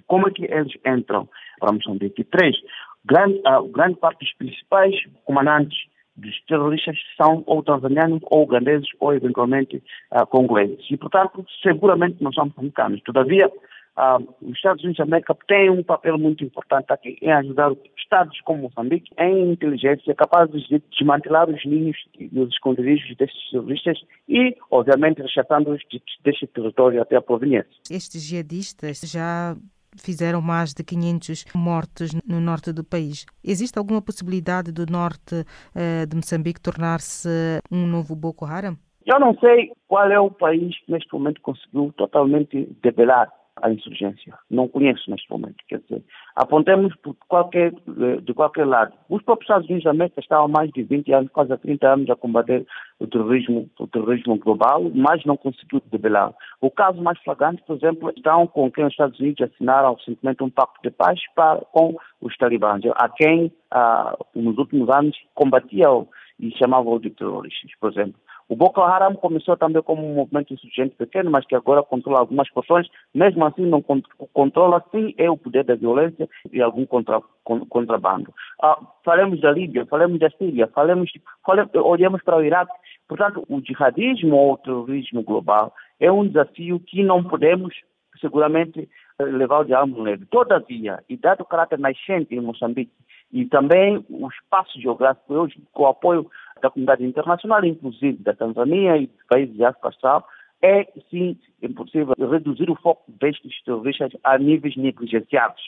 [0.07, 2.25] como é que eles entram para Moçambique?
[2.25, 2.57] Três,
[3.05, 4.95] grande, uh, grande parte dos principais
[5.25, 5.79] comandantes
[6.21, 10.85] dos terroristas são ou tanzanianos, ou ugandeses, ou eventualmente uh, congoleses.
[10.91, 13.01] E, portanto, seguramente não são moçambicanos.
[13.03, 17.73] Todavia, uh, os Estados Unidos da América têm um papel muito importante aqui em ajudar
[17.97, 23.99] Estados como Moçambique em inteligência capazes de desmantelar os ninhos e os esconderijos destes terroristas
[24.29, 25.81] e, obviamente, rechaçando-os
[26.25, 27.71] deste território até a proveniência.
[27.89, 29.57] Estes jihadistas já
[29.97, 33.27] fizeram mais de 500 mortos no norte do país.
[33.43, 37.29] Existe alguma possibilidade do norte uh, de Moçambique tornar-se
[37.71, 38.77] um novo Boko Haram?
[39.07, 43.29] Eu não sei qual é o país que neste momento conseguiu totalmente debelar
[43.63, 44.35] a insurgência.
[44.51, 45.57] Não conheço neste momento.
[45.69, 46.03] Quer dizer,
[46.37, 48.93] apontemos por qualquer, eh, de qualquer lado.
[49.09, 51.89] Os próprios Estados Unidos da América estão há mais de 20 anos, quase há 30
[51.89, 52.67] anos, a combater
[52.99, 56.33] o terrorismo, o terrorismo global, mas não conseguiu debelar.
[56.61, 60.51] O caso mais flagrante, por exemplo, estão com quem os Estados Unidos assinaram recentemente um
[60.51, 66.09] pacto de paz para, com os talibãs, a quem, ah, nos últimos anos, combatiam
[66.39, 68.15] e chamavam de terroristas, por exemplo.
[68.51, 72.51] O Boko Haram começou também como um movimento insurgente pequeno, mas que agora controla algumas
[72.51, 73.81] porções, mesmo assim não
[74.33, 78.35] controla sim é o poder da violência e algum contra, contrabando.
[78.61, 81.13] Ah, falemos da Líbia, falemos da Síria, falemos,
[81.47, 82.73] falemos, olhamos para o Iraque.
[83.07, 87.73] Portanto, o jihadismo ou o terrorismo global é um desafio que não podemos
[88.21, 88.89] seguramente
[89.21, 90.27] levar de alma leve.
[90.27, 92.91] Todavia, e dado o caráter nascente em Moçambique
[93.33, 98.97] e também o espaço geográfico hoje, com o apoio da comunidade internacional, inclusive da Tanzânia
[98.97, 100.27] e dos países de África Austral,
[100.63, 105.63] é sim impossível reduzir o foco destes terroristas a níveis negligenciados.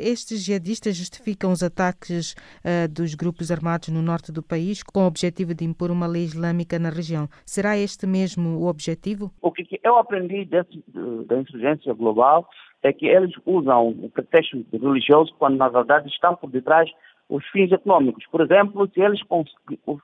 [0.00, 5.06] Estes jihadistas justificam os ataques uh, dos grupos armados no norte do país com o
[5.06, 7.28] objetivo de impor uma lei islâmica na região.
[7.44, 9.32] Será este mesmo o objetivo?
[9.42, 10.84] O que eu aprendi desse,
[11.26, 12.48] da insurgência global
[12.82, 16.88] é que eles usam o pretexto religioso quando na verdade estão por detrás
[17.28, 18.24] os fins econômicos.
[18.30, 19.20] Por exemplo, se eles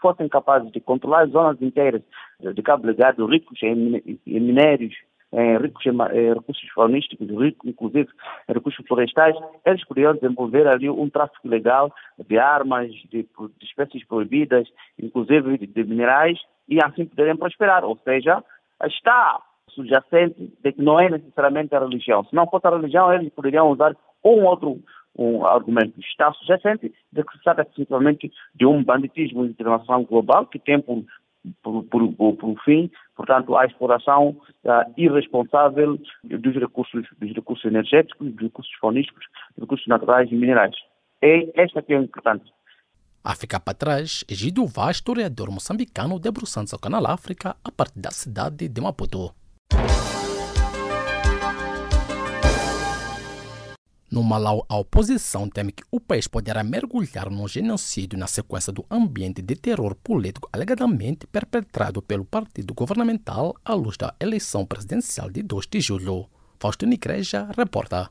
[0.01, 2.03] fossem capazes de controlar zonas inteiras
[2.41, 4.95] de Cabo Legado ricos em, minérios,
[5.61, 8.09] ricos em recursos faunísticos, ricos, inclusive
[8.49, 11.93] em recursos florestais, eles poderiam desenvolver ali um tráfico legal
[12.29, 14.69] de armas, de, de espécies proibidas,
[14.99, 17.85] inclusive de, de minerais, e assim poderiam prosperar.
[17.85, 18.45] Ou seja,
[18.85, 22.25] está subjacente de que não é necessariamente a religião.
[22.25, 24.79] Se não fosse a religião, eles poderiam usar um outro
[25.17, 30.59] um argumento está subjacente de que se trata simplesmente de um banditismo internacional global que
[30.59, 31.05] tem por,
[31.63, 34.31] por, por, por fim, portanto, a exploração
[34.65, 39.25] uh, irresponsável dos recursos, dos recursos energéticos, dos recursos faunísticos,
[39.57, 40.75] dos recursos naturais e minerais.
[41.23, 42.45] É esta que é importante.
[43.23, 48.11] A ficar para trás, Egidio Vaz, historiador moçambicano debruçando-se ao Canal África a partir da
[48.11, 49.33] cidade de Maputo.
[54.15, 58.87] No Malau, a oposição teme que o país poderá mergulhar num genocídio na sequência do
[58.89, 65.43] ambiente de terror político alegadamente perpetrado pelo partido governamental à luz da eleição presidencial de
[65.43, 66.31] 2 de julho.
[66.61, 68.09] Fausto Igreja reporta.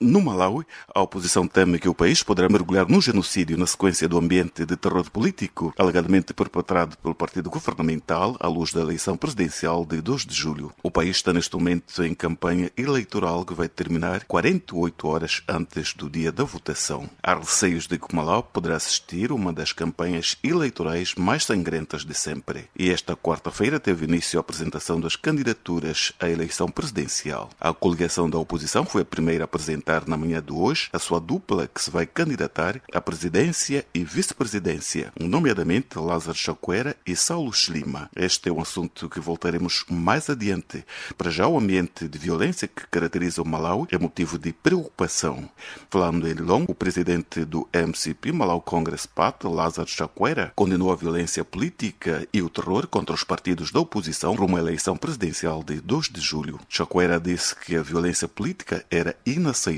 [0.00, 4.16] No Malawi, a oposição teme que o país poderá mergulhar num genocídio na sequência do
[4.16, 10.00] ambiente de terror político, alegadamente perpetrado pelo partido governamental à luz da eleição presidencial de
[10.00, 10.72] 2 de julho.
[10.84, 16.08] O país está neste momento em campanha eleitoral que vai terminar 48 horas antes do
[16.08, 17.10] dia da votação.
[17.20, 22.68] Há receios de que Malawi poderá assistir uma das campanhas eleitorais mais sangrentas de sempre.
[22.78, 27.50] E esta quarta-feira teve início a apresentação das candidaturas à eleição presidencial.
[27.60, 30.98] A coligação da oposição foi a primeira a apresentar apresentar na manhã de hoje a
[30.98, 37.52] sua dupla que se vai candidatar à presidência e vice-presidência, nomeadamente Lázaro Chacuera e Saulo
[37.52, 38.10] Schlima.
[38.14, 40.84] Este é um assunto que voltaremos mais adiante.
[41.16, 45.48] Para já, o ambiente de violência que caracteriza o Malau é motivo de preocupação.
[45.90, 51.44] Falando em longo, o presidente do MCP, Malau Congress Party, Lázaro Chacuera, condenou a violência
[51.44, 56.10] política e o terror contra os partidos da oposição rumo à eleição presidencial de 2
[56.10, 56.60] de julho.
[56.68, 59.77] Chacuera disse que a violência política era inaceitável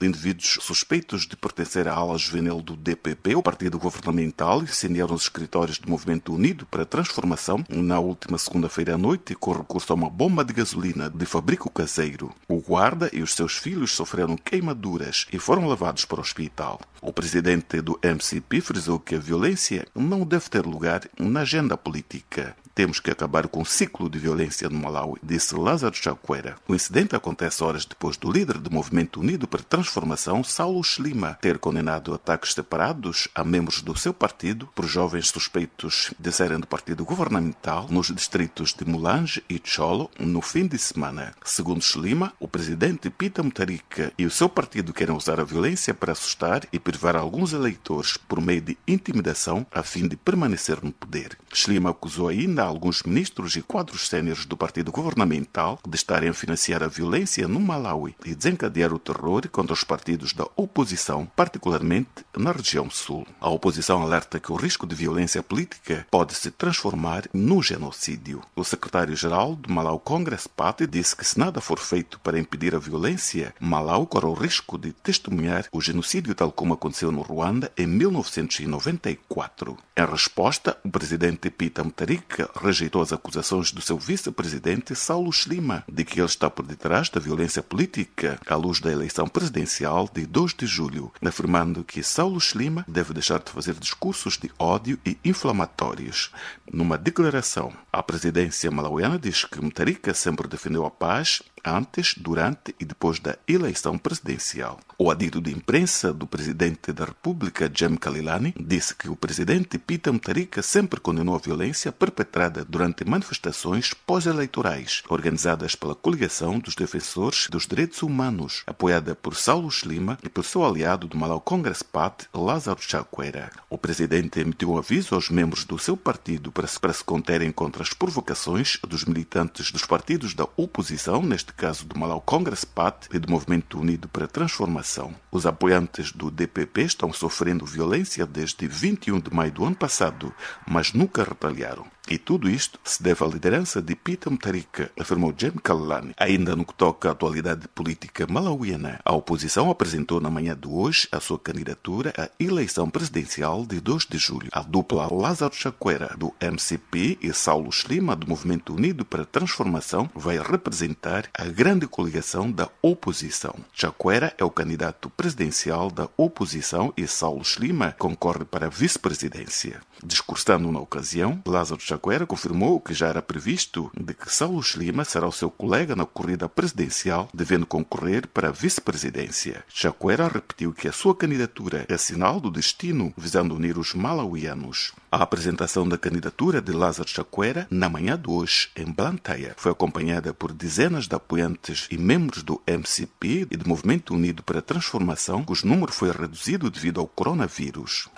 [0.00, 5.78] indivíduos suspeitos de pertencer à ala juvenil do DPP, o partido governamental, incendiaram os escritórios
[5.78, 10.10] do Movimento Unido para a Transformação na última segunda-feira à noite com recurso a uma
[10.10, 12.32] bomba de gasolina de fabrico caseiro.
[12.48, 16.80] O guarda e os seus filhos sofreram queimaduras e foram levados para o hospital.
[17.00, 22.56] O presidente do MCP frisou que a violência não deve ter lugar na agenda política.
[22.76, 26.56] Temos que acabar com o ciclo de violência no Malawi, disse Lázaro Chakwera.
[26.68, 31.58] O incidente acontece horas depois do líder do Movimento Unido para Transformação, Saulo Schlima, ter
[31.58, 37.02] condenado ataques separados a membros do seu partido por jovens suspeitos de serem do partido
[37.02, 41.32] governamental nos distritos de Mulange e Cholo no fim de semana.
[41.46, 46.12] Segundo Schlima, o presidente Pita Mutharika e o seu partido querem usar a violência para
[46.12, 51.38] assustar e privar alguns eleitores por meio de intimidação a fim de permanecer no poder.
[51.54, 56.82] Schlima acusou ainda alguns ministros e quadros séniores do partido governamental de estarem a financiar
[56.82, 62.52] a violência no Malawi e desencadear o terror contra os partidos da oposição, particularmente na
[62.52, 63.26] região sul.
[63.40, 68.42] A oposição alerta que o risco de violência política pode se transformar no genocídio.
[68.54, 72.78] O secretário-geral do Malawi Congress Party disse que se nada for feito para impedir a
[72.78, 77.86] violência, Malawi corre o risco de testemunhar o genocídio tal como aconteceu no Ruanda em
[77.86, 79.76] 1994.
[79.96, 86.04] Em resposta, o presidente Peter Mutharika rejeitou as acusações do seu vice-presidente Saulo Schlima de
[86.04, 90.54] que ele está por detrás da violência política à luz da eleição presidencial de 2
[90.54, 96.30] de julho, afirmando que Saulo Schlima deve deixar de fazer discursos de ódio e inflamatórios.
[96.72, 102.84] Numa declaração, a presidência malauiana diz que Mutharika sempre defendeu a paz antes, durante e
[102.84, 104.80] depois da eleição presidencial.
[104.98, 110.12] O adido de imprensa do presidente da República, Jem Kalilani, disse que o presidente Peter
[110.12, 117.66] Mutharika sempre condenou a violência perpetrada durante manifestações pós-eleitorais organizadas pela Coligação dos Defensores dos
[117.66, 122.80] Direitos Humanos, apoiada por Saulo Schlima e pelo seu aliado do Malau Congress Party, Lázaro
[122.80, 123.50] Chakwera.
[123.68, 127.52] O presidente emitiu um aviso aos membros do seu partido para se, para se conterem
[127.52, 133.08] contra as provocações dos militantes dos partidos da oposição, neste caso do Malau Congress Party
[133.12, 135.14] e do Movimento Unido para a Transformação.
[135.32, 140.32] Os apoiantes do DPP estão sofrendo violência desde 21 de maio do ano passado,
[140.68, 141.86] mas nunca retaliaram.
[142.08, 146.14] E tudo isto se deve à liderança de Peter Mutharika, afirmou Jem Kalani.
[146.16, 151.08] Ainda no que toca à atualidade política malauiana, a oposição apresentou na manhã de hoje
[151.10, 154.48] a sua candidatura à eleição presidencial de 2 de julho.
[154.52, 160.08] A dupla Lázaro Chakwera, do MCP, e Saulo Schlima, do Movimento Unido para a Transformação,
[160.14, 163.54] vai representar a grande coligação da oposição.
[163.72, 169.80] Chakwera é o candidato presidencial da oposição e Saulo Schlima concorre para a vice-presidência.
[170.04, 175.26] Discursando na ocasião, Lázaro Chakwera confirmou que já era previsto de que Saulo Schlima será
[175.26, 179.64] o seu colega na corrida presidencial, devendo concorrer para a vice-presidência.
[179.68, 184.92] Chakwera repetiu que a sua candidatura é sinal do destino, visando unir os malauianos.
[185.10, 190.34] A apresentação da candidatura de Lázaro Chakwera, na manhã de hoje, em Blantyre, foi acompanhada
[190.34, 195.42] por dezenas de apoiantes e membros do MCP e do Movimento Unido para a Transformação,
[195.42, 198.08] cujo número foi reduzido devido ao coronavírus.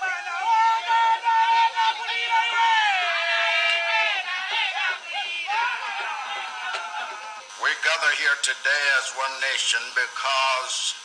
[8.49, 10.97] Today as one nation because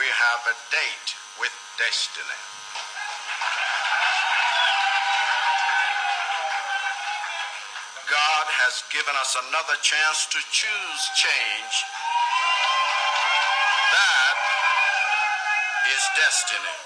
[0.00, 2.40] we have a date with destiny.
[8.08, 11.74] God has given us another chance to choose change.
[13.92, 14.36] That
[15.92, 16.76] is destiny.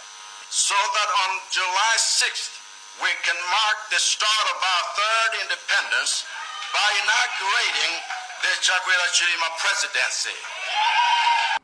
[0.51, 2.51] So that on July 6th,
[2.99, 6.27] we can mark the start of our third independence
[6.75, 8.18] by inaugurating
[9.61, 10.35] presidency.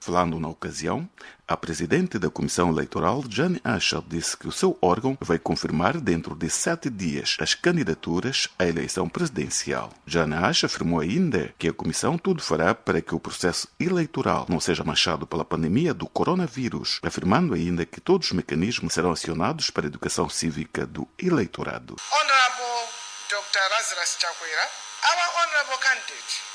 [0.00, 1.08] Falando na ocasião,
[1.48, 6.34] a presidente da Comissão Eleitoral, Jane Asher, disse que o seu órgão vai confirmar dentro
[6.34, 9.90] de sete dias as candidaturas à eleição presidencial.
[10.06, 14.60] Jane Asher afirmou ainda que a Comissão tudo fará para que o processo eleitoral não
[14.60, 19.86] seja manchado pela pandemia do coronavírus, afirmando ainda que todos os mecanismos serão acionados para
[19.86, 21.96] a educação cívica do eleitorado.
[22.12, 22.88] Honorable
[23.30, 23.70] Dr.
[23.70, 24.68] Lazarus Chakwera,
[25.04, 26.53] our honorable candidate,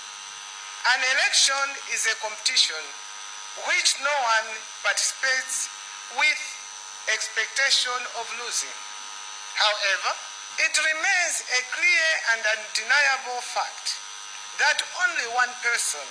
[0.87, 2.83] an election is a competition
[3.67, 4.47] which no one
[4.83, 5.67] participates
[6.15, 6.39] with
[7.11, 8.77] expectation of losing.
[9.59, 10.11] However,
[10.63, 13.99] it remains a clear and undeniable fact
[14.59, 16.05] that only one person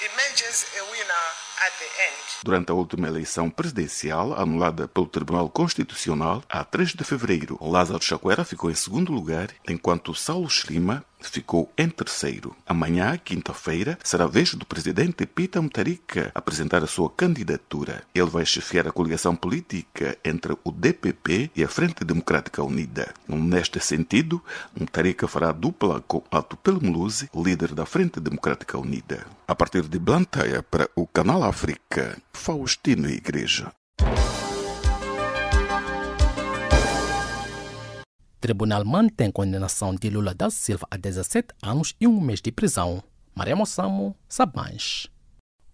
[0.00, 1.26] emerges a winner
[1.64, 2.44] at the end.
[2.44, 8.44] Durante a última eleição presidencial, anulada pelo Tribunal Constitucional, a 3 de fevereiro, Lázaro Chakwera
[8.44, 12.54] ficou em segundo lugar, enquanto Saulo Schlima ficou em terceiro.
[12.66, 18.02] Amanhã, quinta-feira, será a vez do presidente Peter Mutharika apresentar a sua candidatura.
[18.14, 23.12] Ele vai chefiar a coligação política entre o DPP e a Frente Democrática Unida.
[23.28, 24.42] Neste sentido,
[24.78, 29.26] Mutharika fará dupla com Ato Pelmuluzi, líder da Frente Democrática Unida.
[29.46, 33.72] A partir de Blantyre para o Canal África, Faustino Igreja.
[38.40, 43.02] Tribunal mantém condenação de Lula da Silva a 17 anos e um mês de prisão.
[43.34, 45.08] Maria Mossamo sabe mais.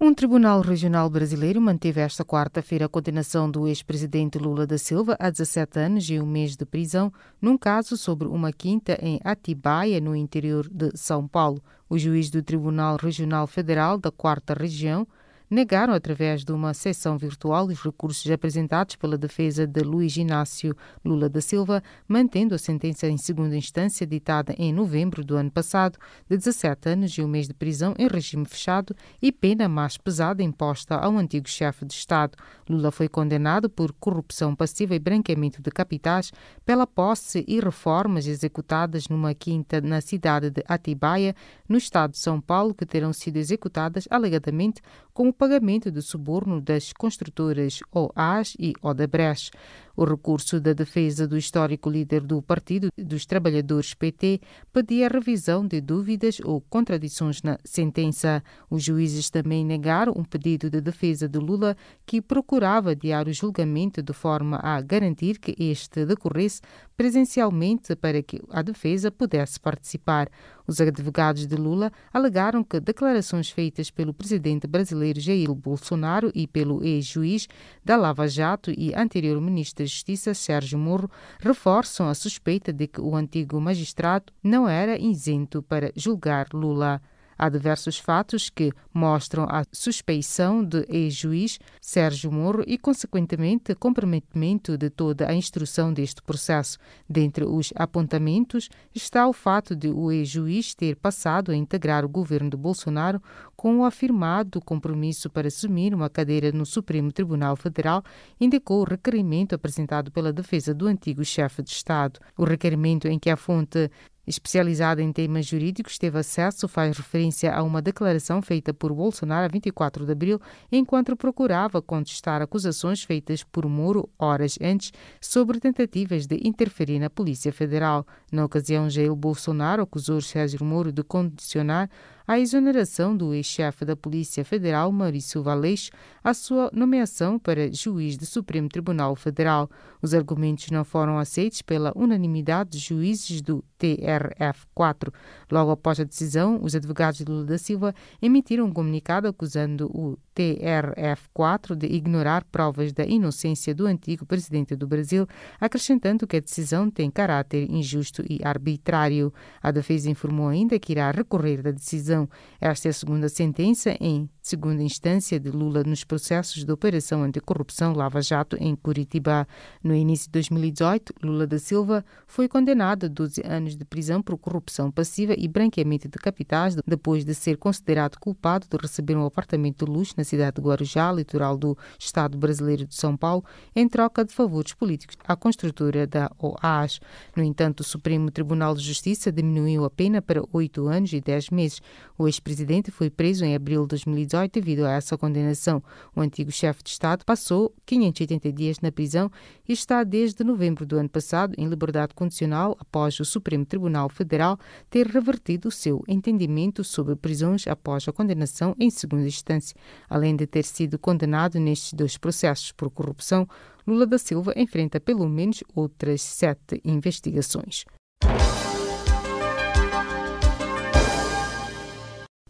[0.00, 5.30] Um tribunal regional brasileiro manteve esta quarta-feira a condenação do ex-presidente Lula da Silva a
[5.30, 10.16] 17 anos e um mês de prisão num caso sobre uma quinta em Atibaia, no
[10.16, 11.62] interior de São Paulo.
[11.88, 15.06] O juiz do Tribunal Regional Federal da Quarta Região
[15.52, 20.74] negaram, através de uma sessão virtual, os recursos apresentados pela defesa de Luiz Inácio
[21.04, 25.98] Lula da Silva, mantendo a sentença em segunda instância ditada em novembro do ano passado,
[26.26, 30.42] de 17 anos e um mês de prisão em regime fechado e pena mais pesada
[30.42, 32.38] imposta ao antigo chefe de Estado.
[32.66, 36.32] Lula foi condenado por corrupção passiva e branqueamento de capitais
[36.64, 41.36] pela posse e reformas executadas numa quinta na cidade de Atibaia,
[41.68, 44.80] no estado de São Paulo, que terão sido executadas alegadamente
[45.12, 49.50] com o pagamento de suborno das construtoras OAS e Odebrecht.
[49.96, 54.40] O recurso da defesa do histórico líder do Partido dos Trabalhadores PT
[54.72, 58.42] pedia revisão de dúvidas ou contradições na sentença.
[58.70, 61.76] Os juízes também negaram um pedido de defesa de Lula
[62.06, 66.60] que procurava adiar o julgamento de forma a garantir que este decorresse
[66.96, 70.28] presencialmente para que a defesa pudesse participar.
[70.66, 76.82] Os advogados de Lula alegaram que declarações feitas pelo presidente brasileiro Jair Bolsonaro e pelo
[76.84, 77.48] ex-juiz
[77.84, 81.10] da Lava Jato e anterior ministro da Justiça, Sérgio Moro,
[81.40, 87.02] reforçam a suspeita de que o antigo magistrado não era isento para julgar Lula.
[87.42, 94.88] Há diversos fatos que mostram a suspeição de ex-juiz Sérgio Moro e, consequentemente, comprometimento de
[94.88, 96.78] toda a instrução deste processo.
[97.10, 102.48] Dentre os apontamentos está o fato de o ex-juiz ter passado a integrar o governo
[102.48, 103.20] de Bolsonaro
[103.56, 108.04] com o afirmado compromisso para assumir uma cadeira no Supremo Tribunal Federal,
[108.40, 112.20] indicou o requerimento apresentado pela defesa do antigo chefe de Estado.
[112.38, 113.90] O requerimento em que a fonte
[114.26, 119.48] especializada em temas jurídicos, teve acesso faz referência a uma declaração feita por Bolsonaro a
[119.48, 126.40] 24 de abril, enquanto procurava contestar acusações feitas por Moro horas antes sobre tentativas de
[126.42, 128.06] interferir na Polícia Federal.
[128.32, 131.90] Na ocasião, Jair Bolsonaro acusou Sérgio Moro de condicionar
[132.26, 135.90] a exoneração do ex-chefe da Polícia Federal, Maurício Valeixo,
[136.24, 139.68] à sua nomeação para juiz do Supremo Tribunal Federal.
[140.00, 145.12] Os argumentos não foram aceitos pela unanimidade dos juízes do TRF4.
[145.50, 150.16] Logo após a decisão, os advogados de Lula da Silva emitiram um comunicado acusando o
[150.34, 155.26] TRF4 de ignorar provas da inocência do antigo presidente do Brasil,
[155.60, 159.32] acrescentando que a decisão tem caráter injusto e arbitrário.
[159.62, 162.28] A defesa informou ainda que irá recorrer da decisão.
[162.60, 167.92] Esta é a segunda sentença em segunda instância de Lula nos processos de Operação Anticorrupção
[167.92, 169.46] Lava Jato em Curitiba.
[169.82, 174.36] No início de 2018, Lula da Silva foi condenado a 12 anos de prisão por
[174.36, 179.84] corrupção passiva e branqueamento de capitais depois de ser considerado culpado de receber um apartamento
[179.84, 183.44] de luxo na cidade de Guarujá, litoral do Estado brasileiro de São Paulo,
[183.76, 187.00] em troca de favores políticos à construtora da OAS.
[187.36, 191.50] No entanto, o Supremo Tribunal de Justiça diminuiu a pena para oito anos e dez
[191.50, 191.80] meses.
[192.16, 195.82] O ex-presidente foi preso em abril de 2018 2018 devido a essa condenação.
[196.14, 199.30] O antigo chefe de Estado passou 580 dias na prisão
[199.68, 204.58] e está desde novembro do ano passado em liberdade condicional após o Supremo Tribunal Federal
[204.90, 209.76] ter revertido o seu entendimento sobre prisões após a condenação em segunda instância.
[210.12, 213.48] Além de ter sido condenado nestes dois processos por corrupção,
[213.86, 217.86] Lula da Silva enfrenta pelo menos outras sete investigações.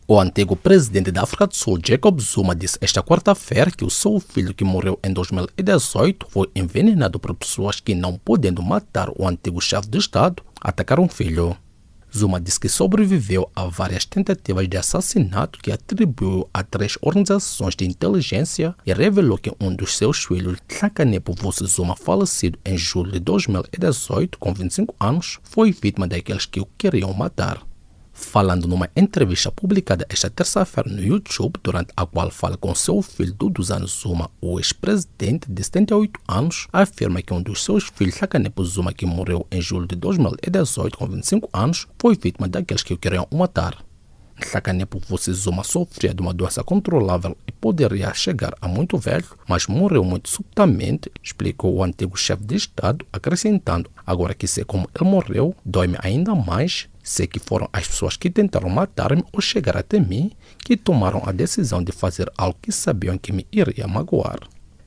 [0.08, 4.18] O antigo presidente da África do Sul, Jacob Zuma, disse esta quarta-feira que o seu
[4.18, 9.60] filho, que morreu em 2018, foi envenenado por pessoas que, não podendo matar o antigo
[9.60, 11.56] chefe de Estado, atacaram o filho.
[12.14, 17.86] Zuma disse que sobreviveu a várias tentativas de assassinato que atribuiu a três organizações de
[17.86, 23.20] inteligência e revelou que um dos seus filhos, Tlakanepo Vusi Zuma, falecido em julho de
[23.20, 27.71] 2018, com 25 anos, foi vítima daqueles que o queriam matar.
[28.24, 33.32] Falando numa entrevista publicada esta terça-feira no YouTube, durante a qual fala com seu filho
[33.32, 38.14] de 12 anos Zuma, o ex-presidente de 78 anos afirma que um dos seus filhos,
[38.14, 42.94] Sakanepo Zuma, que morreu em julho de 2018 com 25 anos, foi vítima daqueles que
[42.94, 43.84] o queriam matar.
[44.44, 49.66] Sakanepo fosse Zuma sofria de uma doença controlável e poderia chegar a muito velho, mas
[49.66, 55.08] morreu muito subitamente, explicou o antigo chefe de Estado, acrescentando: Agora que sei como ele
[55.08, 56.88] morreu, dói-me ainda mais.
[57.02, 61.32] Sei que foram as pessoas que tentaram matar-me ou chegar até mim que tomaram a
[61.32, 64.38] decisão de fazer algo que sabiam que me iria magoar.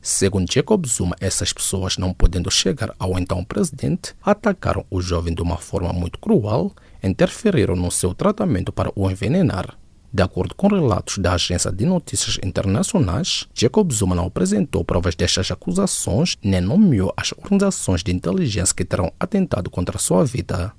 [0.02, 5.42] Segundo Jacob Zuma, essas pessoas, não podendo chegar ao então presidente, atacaram o jovem de
[5.42, 6.72] uma forma muito cruel,
[7.04, 9.76] interferiram no seu tratamento para o envenenar.
[10.14, 15.50] De acordo com relatos da agência de notícias internacionais, Jacob Zuma não apresentou provas destas
[15.52, 20.72] acusações nem nomeou as organizações de inteligência que terão atentado contra sua vida.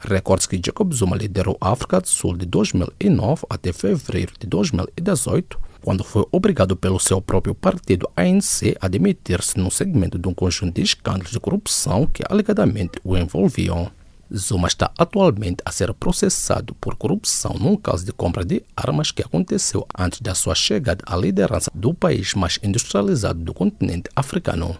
[0.00, 5.60] Recorde-se que Jacob Zuma liderou a África do Sul de 2009 até fevereiro de 2018,
[5.82, 10.74] quando foi obrigado pelo seu próprio partido ANC a demitir-se no segmento de um conjunto
[10.74, 13.90] de escândalos de corrupção que alegadamente o envolviam.
[14.34, 19.22] Zuma está atualmente a ser processado por corrupção num caso de compra de armas que
[19.22, 24.78] aconteceu antes da sua chegada à liderança do país mais industrializado do continente africano.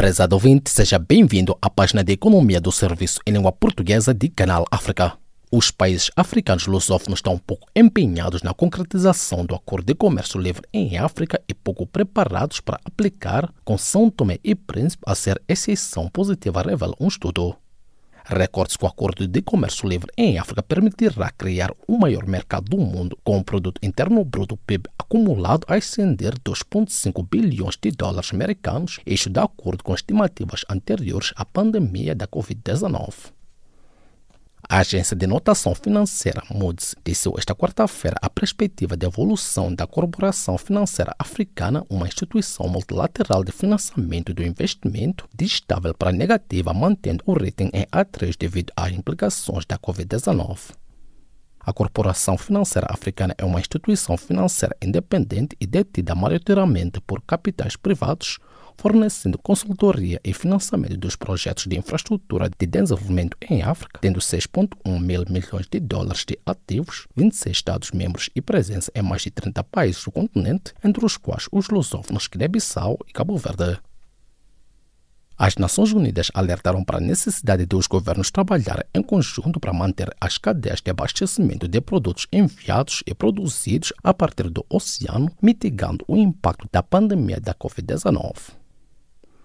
[0.00, 4.64] Prezado ouvinte, seja bem-vindo à página de Economia do Serviço em Língua Portuguesa de Canal
[4.70, 5.12] África.
[5.52, 10.96] Os países africanos lusófonos estão pouco empenhados na concretização do Acordo de Comércio Livre em
[10.96, 16.62] África e pouco preparados para aplicar, com São Tomé e Príncipe a ser exceção positiva,
[16.62, 17.54] revela um estudo.
[18.32, 22.78] Recorde-se que o Acordo de Comércio Livre em África permitirá criar o maior mercado do
[22.78, 29.00] mundo, com o produto interno bruto PIB acumulado a ascender 2,5 bilhões de dólares americanos,
[29.04, 33.32] isto de acordo com estimativas anteriores à pandemia da Covid-19.
[34.68, 40.56] A agência de notação financeira Moody's disse esta quarta-feira a perspectiva de evolução da Corporação
[40.56, 47.32] Financeira Africana, uma instituição multilateral de financiamento do investimento, de estável para negativa, mantendo o
[47.32, 50.72] rating em A3 devido às implicações da Covid-19.
[51.58, 58.38] A Corporação Financeira Africana é uma instituição financeira independente e detida maioritariamente por capitais privados,
[58.76, 65.24] fornecendo consultoria e financiamento dos projetos de infraestrutura de desenvolvimento em África, tendo 6,1 mil
[65.28, 70.12] milhões de dólares de ativos, 26 Estados-membros e presença em mais de 30 países do
[70.12, 73.78] continente, entre os quais os lusófonos Guiné-Bissau e Cabo Verde.
[75.42, 80.14] As Nações Unidas alertaram para a necessidade de os governos trabalharem em conjunto para manter
[80.20, 86.14] as cadeias de abastecimento de produtos enviados e produzidos a partir do oceano, mitigando o
[86.14, 88.59] impacto da pandemia da Covid-19.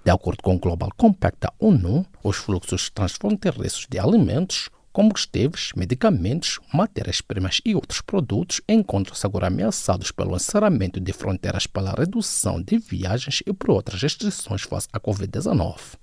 [0.06, 6.60] De acordo com o Global Compact da ONU, os fluxos transfronteiriços de alimentos, combustíveis, medicamentos,
[6.72, 13.42] matérias-primas e outros produtos encontram-se agora ameaçados pelo encerramento de fronteiras pela redução de viagens
[13.48, 15.98] e por outras restrições face à Covid-19.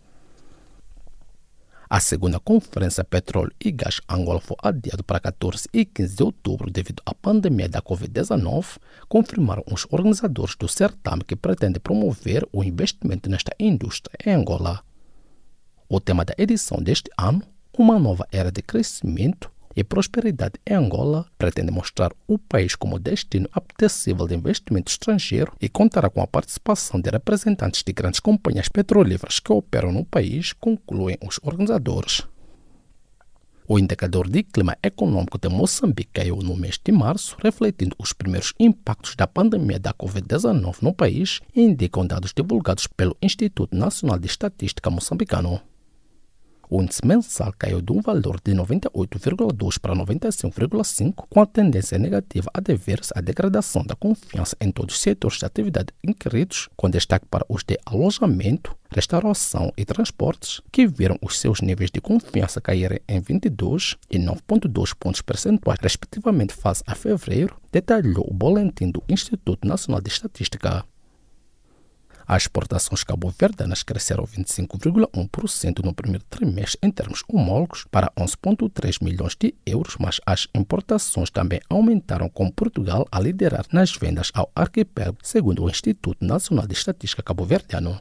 [1.94, 6.70] A segunda Conferência Petróleo e Gás Angola foi adiada para 14 e 15 de outubro
[6.70, 8.78] devido à pandemia da Covid-19,
[9.10, 14.82] confirmaram os organizadores do certame que pretende promover o investimento nesta indústria em Angola.
[15.86, 17.42] O tema da edição deste ano,
[17.76, 23.48] uma nova era de crescimento, e prosperidade em Angola pretende mostrar o país como destino
[23.52, 29.40] apetecível de investimento estrangeiro e contará com a participação de representantes de grandes companhias petrolíferas
[29.40, 32.22] que operam no país, concluem os organizadores.
[33.66, 38.52] O indicador de clima econômico de Moçambique caiu no mês de março, refletindo os primeiros
[38.58, 44.90] impactos da pandemia da Covid-19 no país, indicam dados divulgados pelo Instituto Nacional de Estatística
[44.90, 45.71] moçambicano.
[46.80, 52.60] Índice mensal caiu de um valor de 98,2 para 95,5, com a tendência negativa a
[52.60, 57.44] dever-se à degradação da confiança em todos os setores de atividade inquiridos, com destaque para
[57.48, 63.20] os de alojamento, restauração e transportes, que viram os seus níveis de confiança caírem em
[63.20, 70.00] 22 e 9,2 pontos percentuais, respectivamente, face a fevereiro, detalhou o boletim do Instituto Nacional
[70.00, 70.84] de Estatística.
[72.26, 79.54] As exportações cabo-verdianas cresceram 25,1% no primeiro trimestre em termos homólogos para 11,3 milhões de
[79.66, 85.64] euros, mas as importações também aumentaram com Portugal a liderar nas vendas ao arquipélago, segundo
[85.64, 88.00] o Instituto Nacional de Estatística Cabo-Verdiano.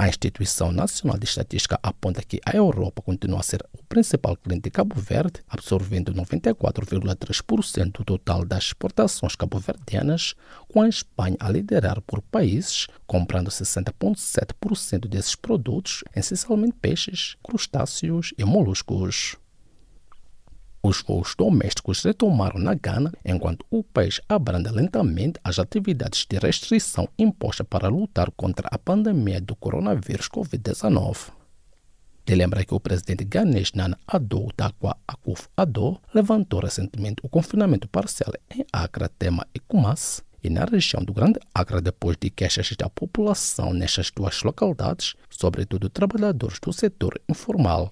[0.00, 4.62] A Instituição Nacional de Estatística aponta que a Europa continua a ser o principal cliente
[4.62, 10.34] de Cabo Verde, absorvendo 94,3% do total das exportações cabo-verdianas,
[10.72, 18.42] com a Espanha a liderar por países, comprando 60,7% desses produtos, essencialmente peixes, crustáceos e
[18.42, 19.36] moluscos.
[20.82, 27.06] Os voos domésticos retomaram na Gana, enquanto o país abranda lentamente as atividades de restrição
[27.18, 31.32] impostas para lutar contra a pandemia do coronavírus Covid-19.
[32.24, 38.32] De lembra que o presidente ganês Nana Addo Takwa Akuf-Addo levantou recentemente o confinamento parcial
[38.50, 42.88] em Accra, Tema e Kumasi, e na região do Grande Accra depois de queixas da
[42.88, 47.90] população nestas duas localidades, sobretudo trabalhadores do setor informal.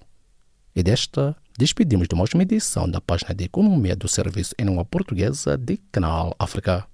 [0.75, 4.85] E desta, despedimos de mais uma edição da página de Economia do Serviço em língua
[4.85, 6.87] portuguesa de Canal África.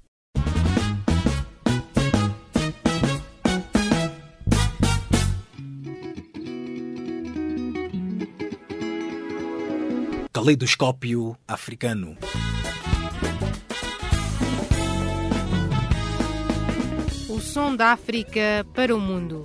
[10.33, 12.17] Caleidoscópio africano.
[17.29, 19.43] O som da África para o mundo.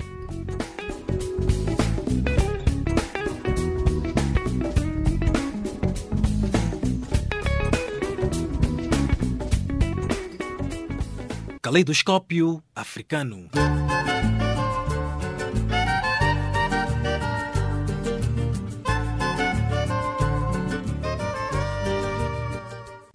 [11.71, 13.49] Caleidoscópio africano.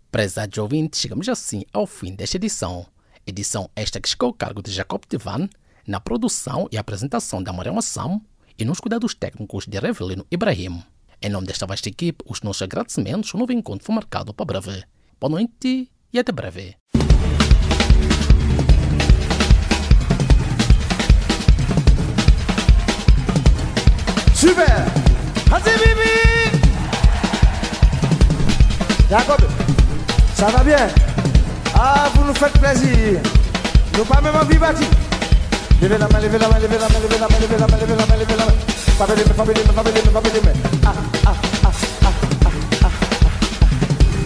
[0.09, 2.87] Prezados ouvintes, chegamos assim ao fim desta edição.
[3.27, 5.49] Edição esta que ficou ao cargo de Jacob Tivan,
[5.85, 8.21] na produção e apresentação da Mariama Sam
[8.57, 10.81] e nos cuidados técnicos de Revelino Ibrahim.
[11.21, 13.33] Em nome desta vasta equipe, os nossos agradecimentos.
[13.33, 14.85] O novo encontro foi marcado para breve.
[15.19, 16.77] Boa noite e até breve.
[24.45, 24.85] Super
[25.51, 26.13] Hazibibi
[29.09, 29.41] Jacob,
[30.35, 30.87] ça va bien?
[31.73, 33.21] Ah, vous nous faites plaisir.
[33.97, 34.83] Nous pas même envie bâti.
[35.81, 37.77] Levez la main, levez la main, levez la main, levez la main, levez la main,
[37.81, 38.53] levez la main, levez la main.
[39.15, 40.53] Les mains, fabez les mains.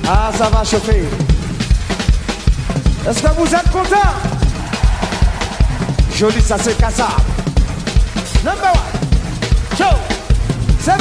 [0.05, 1.03] Ah, ça va chauffer.
[3.07, 4.15] Est-ce que vous êtes contents
[6.13, 7.07] Joli, ça c'est Kassab.
[8.43, 8.98] Number one.
[9.79, 9.95] Show.
[10.81, 10.99] C'est.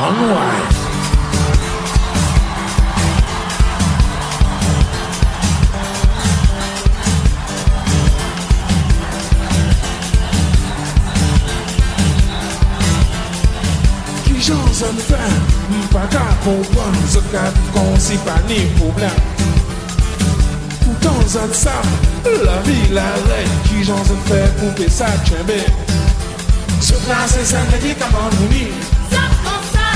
[0.00, 0.87] Unwind.
[14.78, 15.18] zon fè,
[15.72, 19.16] m pa ka kompon, zot ka viv kon si pa ni problem.
[20.84, 21.18] Poutan
[21.62, 21.74] sa,
[22.44, 25.58] la vi la rey, ki jan zon fè pou pe sa tchembe.
[26.78, 28.68] Sou klasè san medikaman mouni,
[29.10, 29.88] zot kon sa.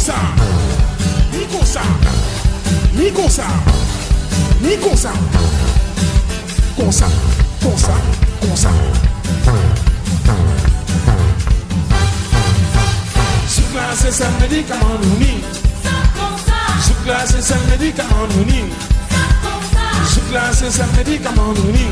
[0.08, 0.14] Ça,
[1.32, 1.82] ni comme ça,
[2.94, 3.44] ni comme ça,
[4.62, 5.12] ni comme ça,
[6.76, 7.06] comme ça,
[7.62, 7.94] comme ça,
[8.40, 8.70] comme ça.
[14.40, 15.44] Médicament nous ni.
[16.82, 18.62] Sukla c'est ça médicament nous ni.
[20.08, 21.86] Sukla c'est ça médicament nous ni.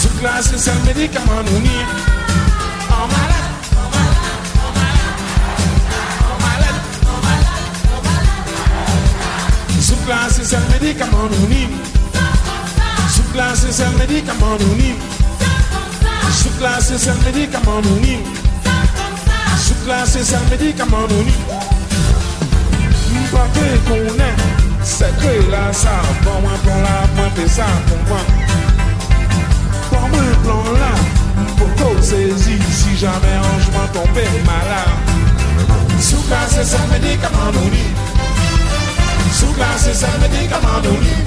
[0.00, 2.21] Sukla c'est ça médicament nous ni.
[10.06, 11.78] glace, c'est le médicament anonyme.
[13.08, 14.96] Sous glace, c'est le médicament anonyme.
[16.32, 18.24] Sous glace, c'est le médicament anonyme.
[19.58, 20.36] Sous glace, c'est
[23.88, 24.36] qu'on est,
[24.82, 25.90] c'est que là, ça,
[26.22, 28.22] pour moi, pour là, moi, fais ça pour moi.
[29.90, 30.92] Pour moi, plan là,
[31.56, 36.00] pour qu'on saisisse si jamais on je m'en tombe malade.
[36.00, 37.52] Sous glace, c'est médicament.
[39.32, 41.26] Sous glace, c'est un médicament d'olive.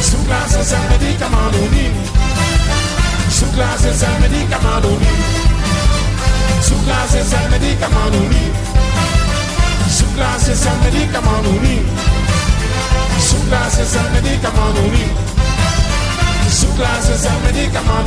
[0.00, 1.92] Sous glace, c'est un médicament d'olive.
[3.30, 5.32] Sous glace, c'est un médicament d'olive.
[6.62, 6.74] Sous
[13.48, 15.12] glace, c'est un médicament d'olive.
[16.48, 18.02] Sous glace, c'est un médicament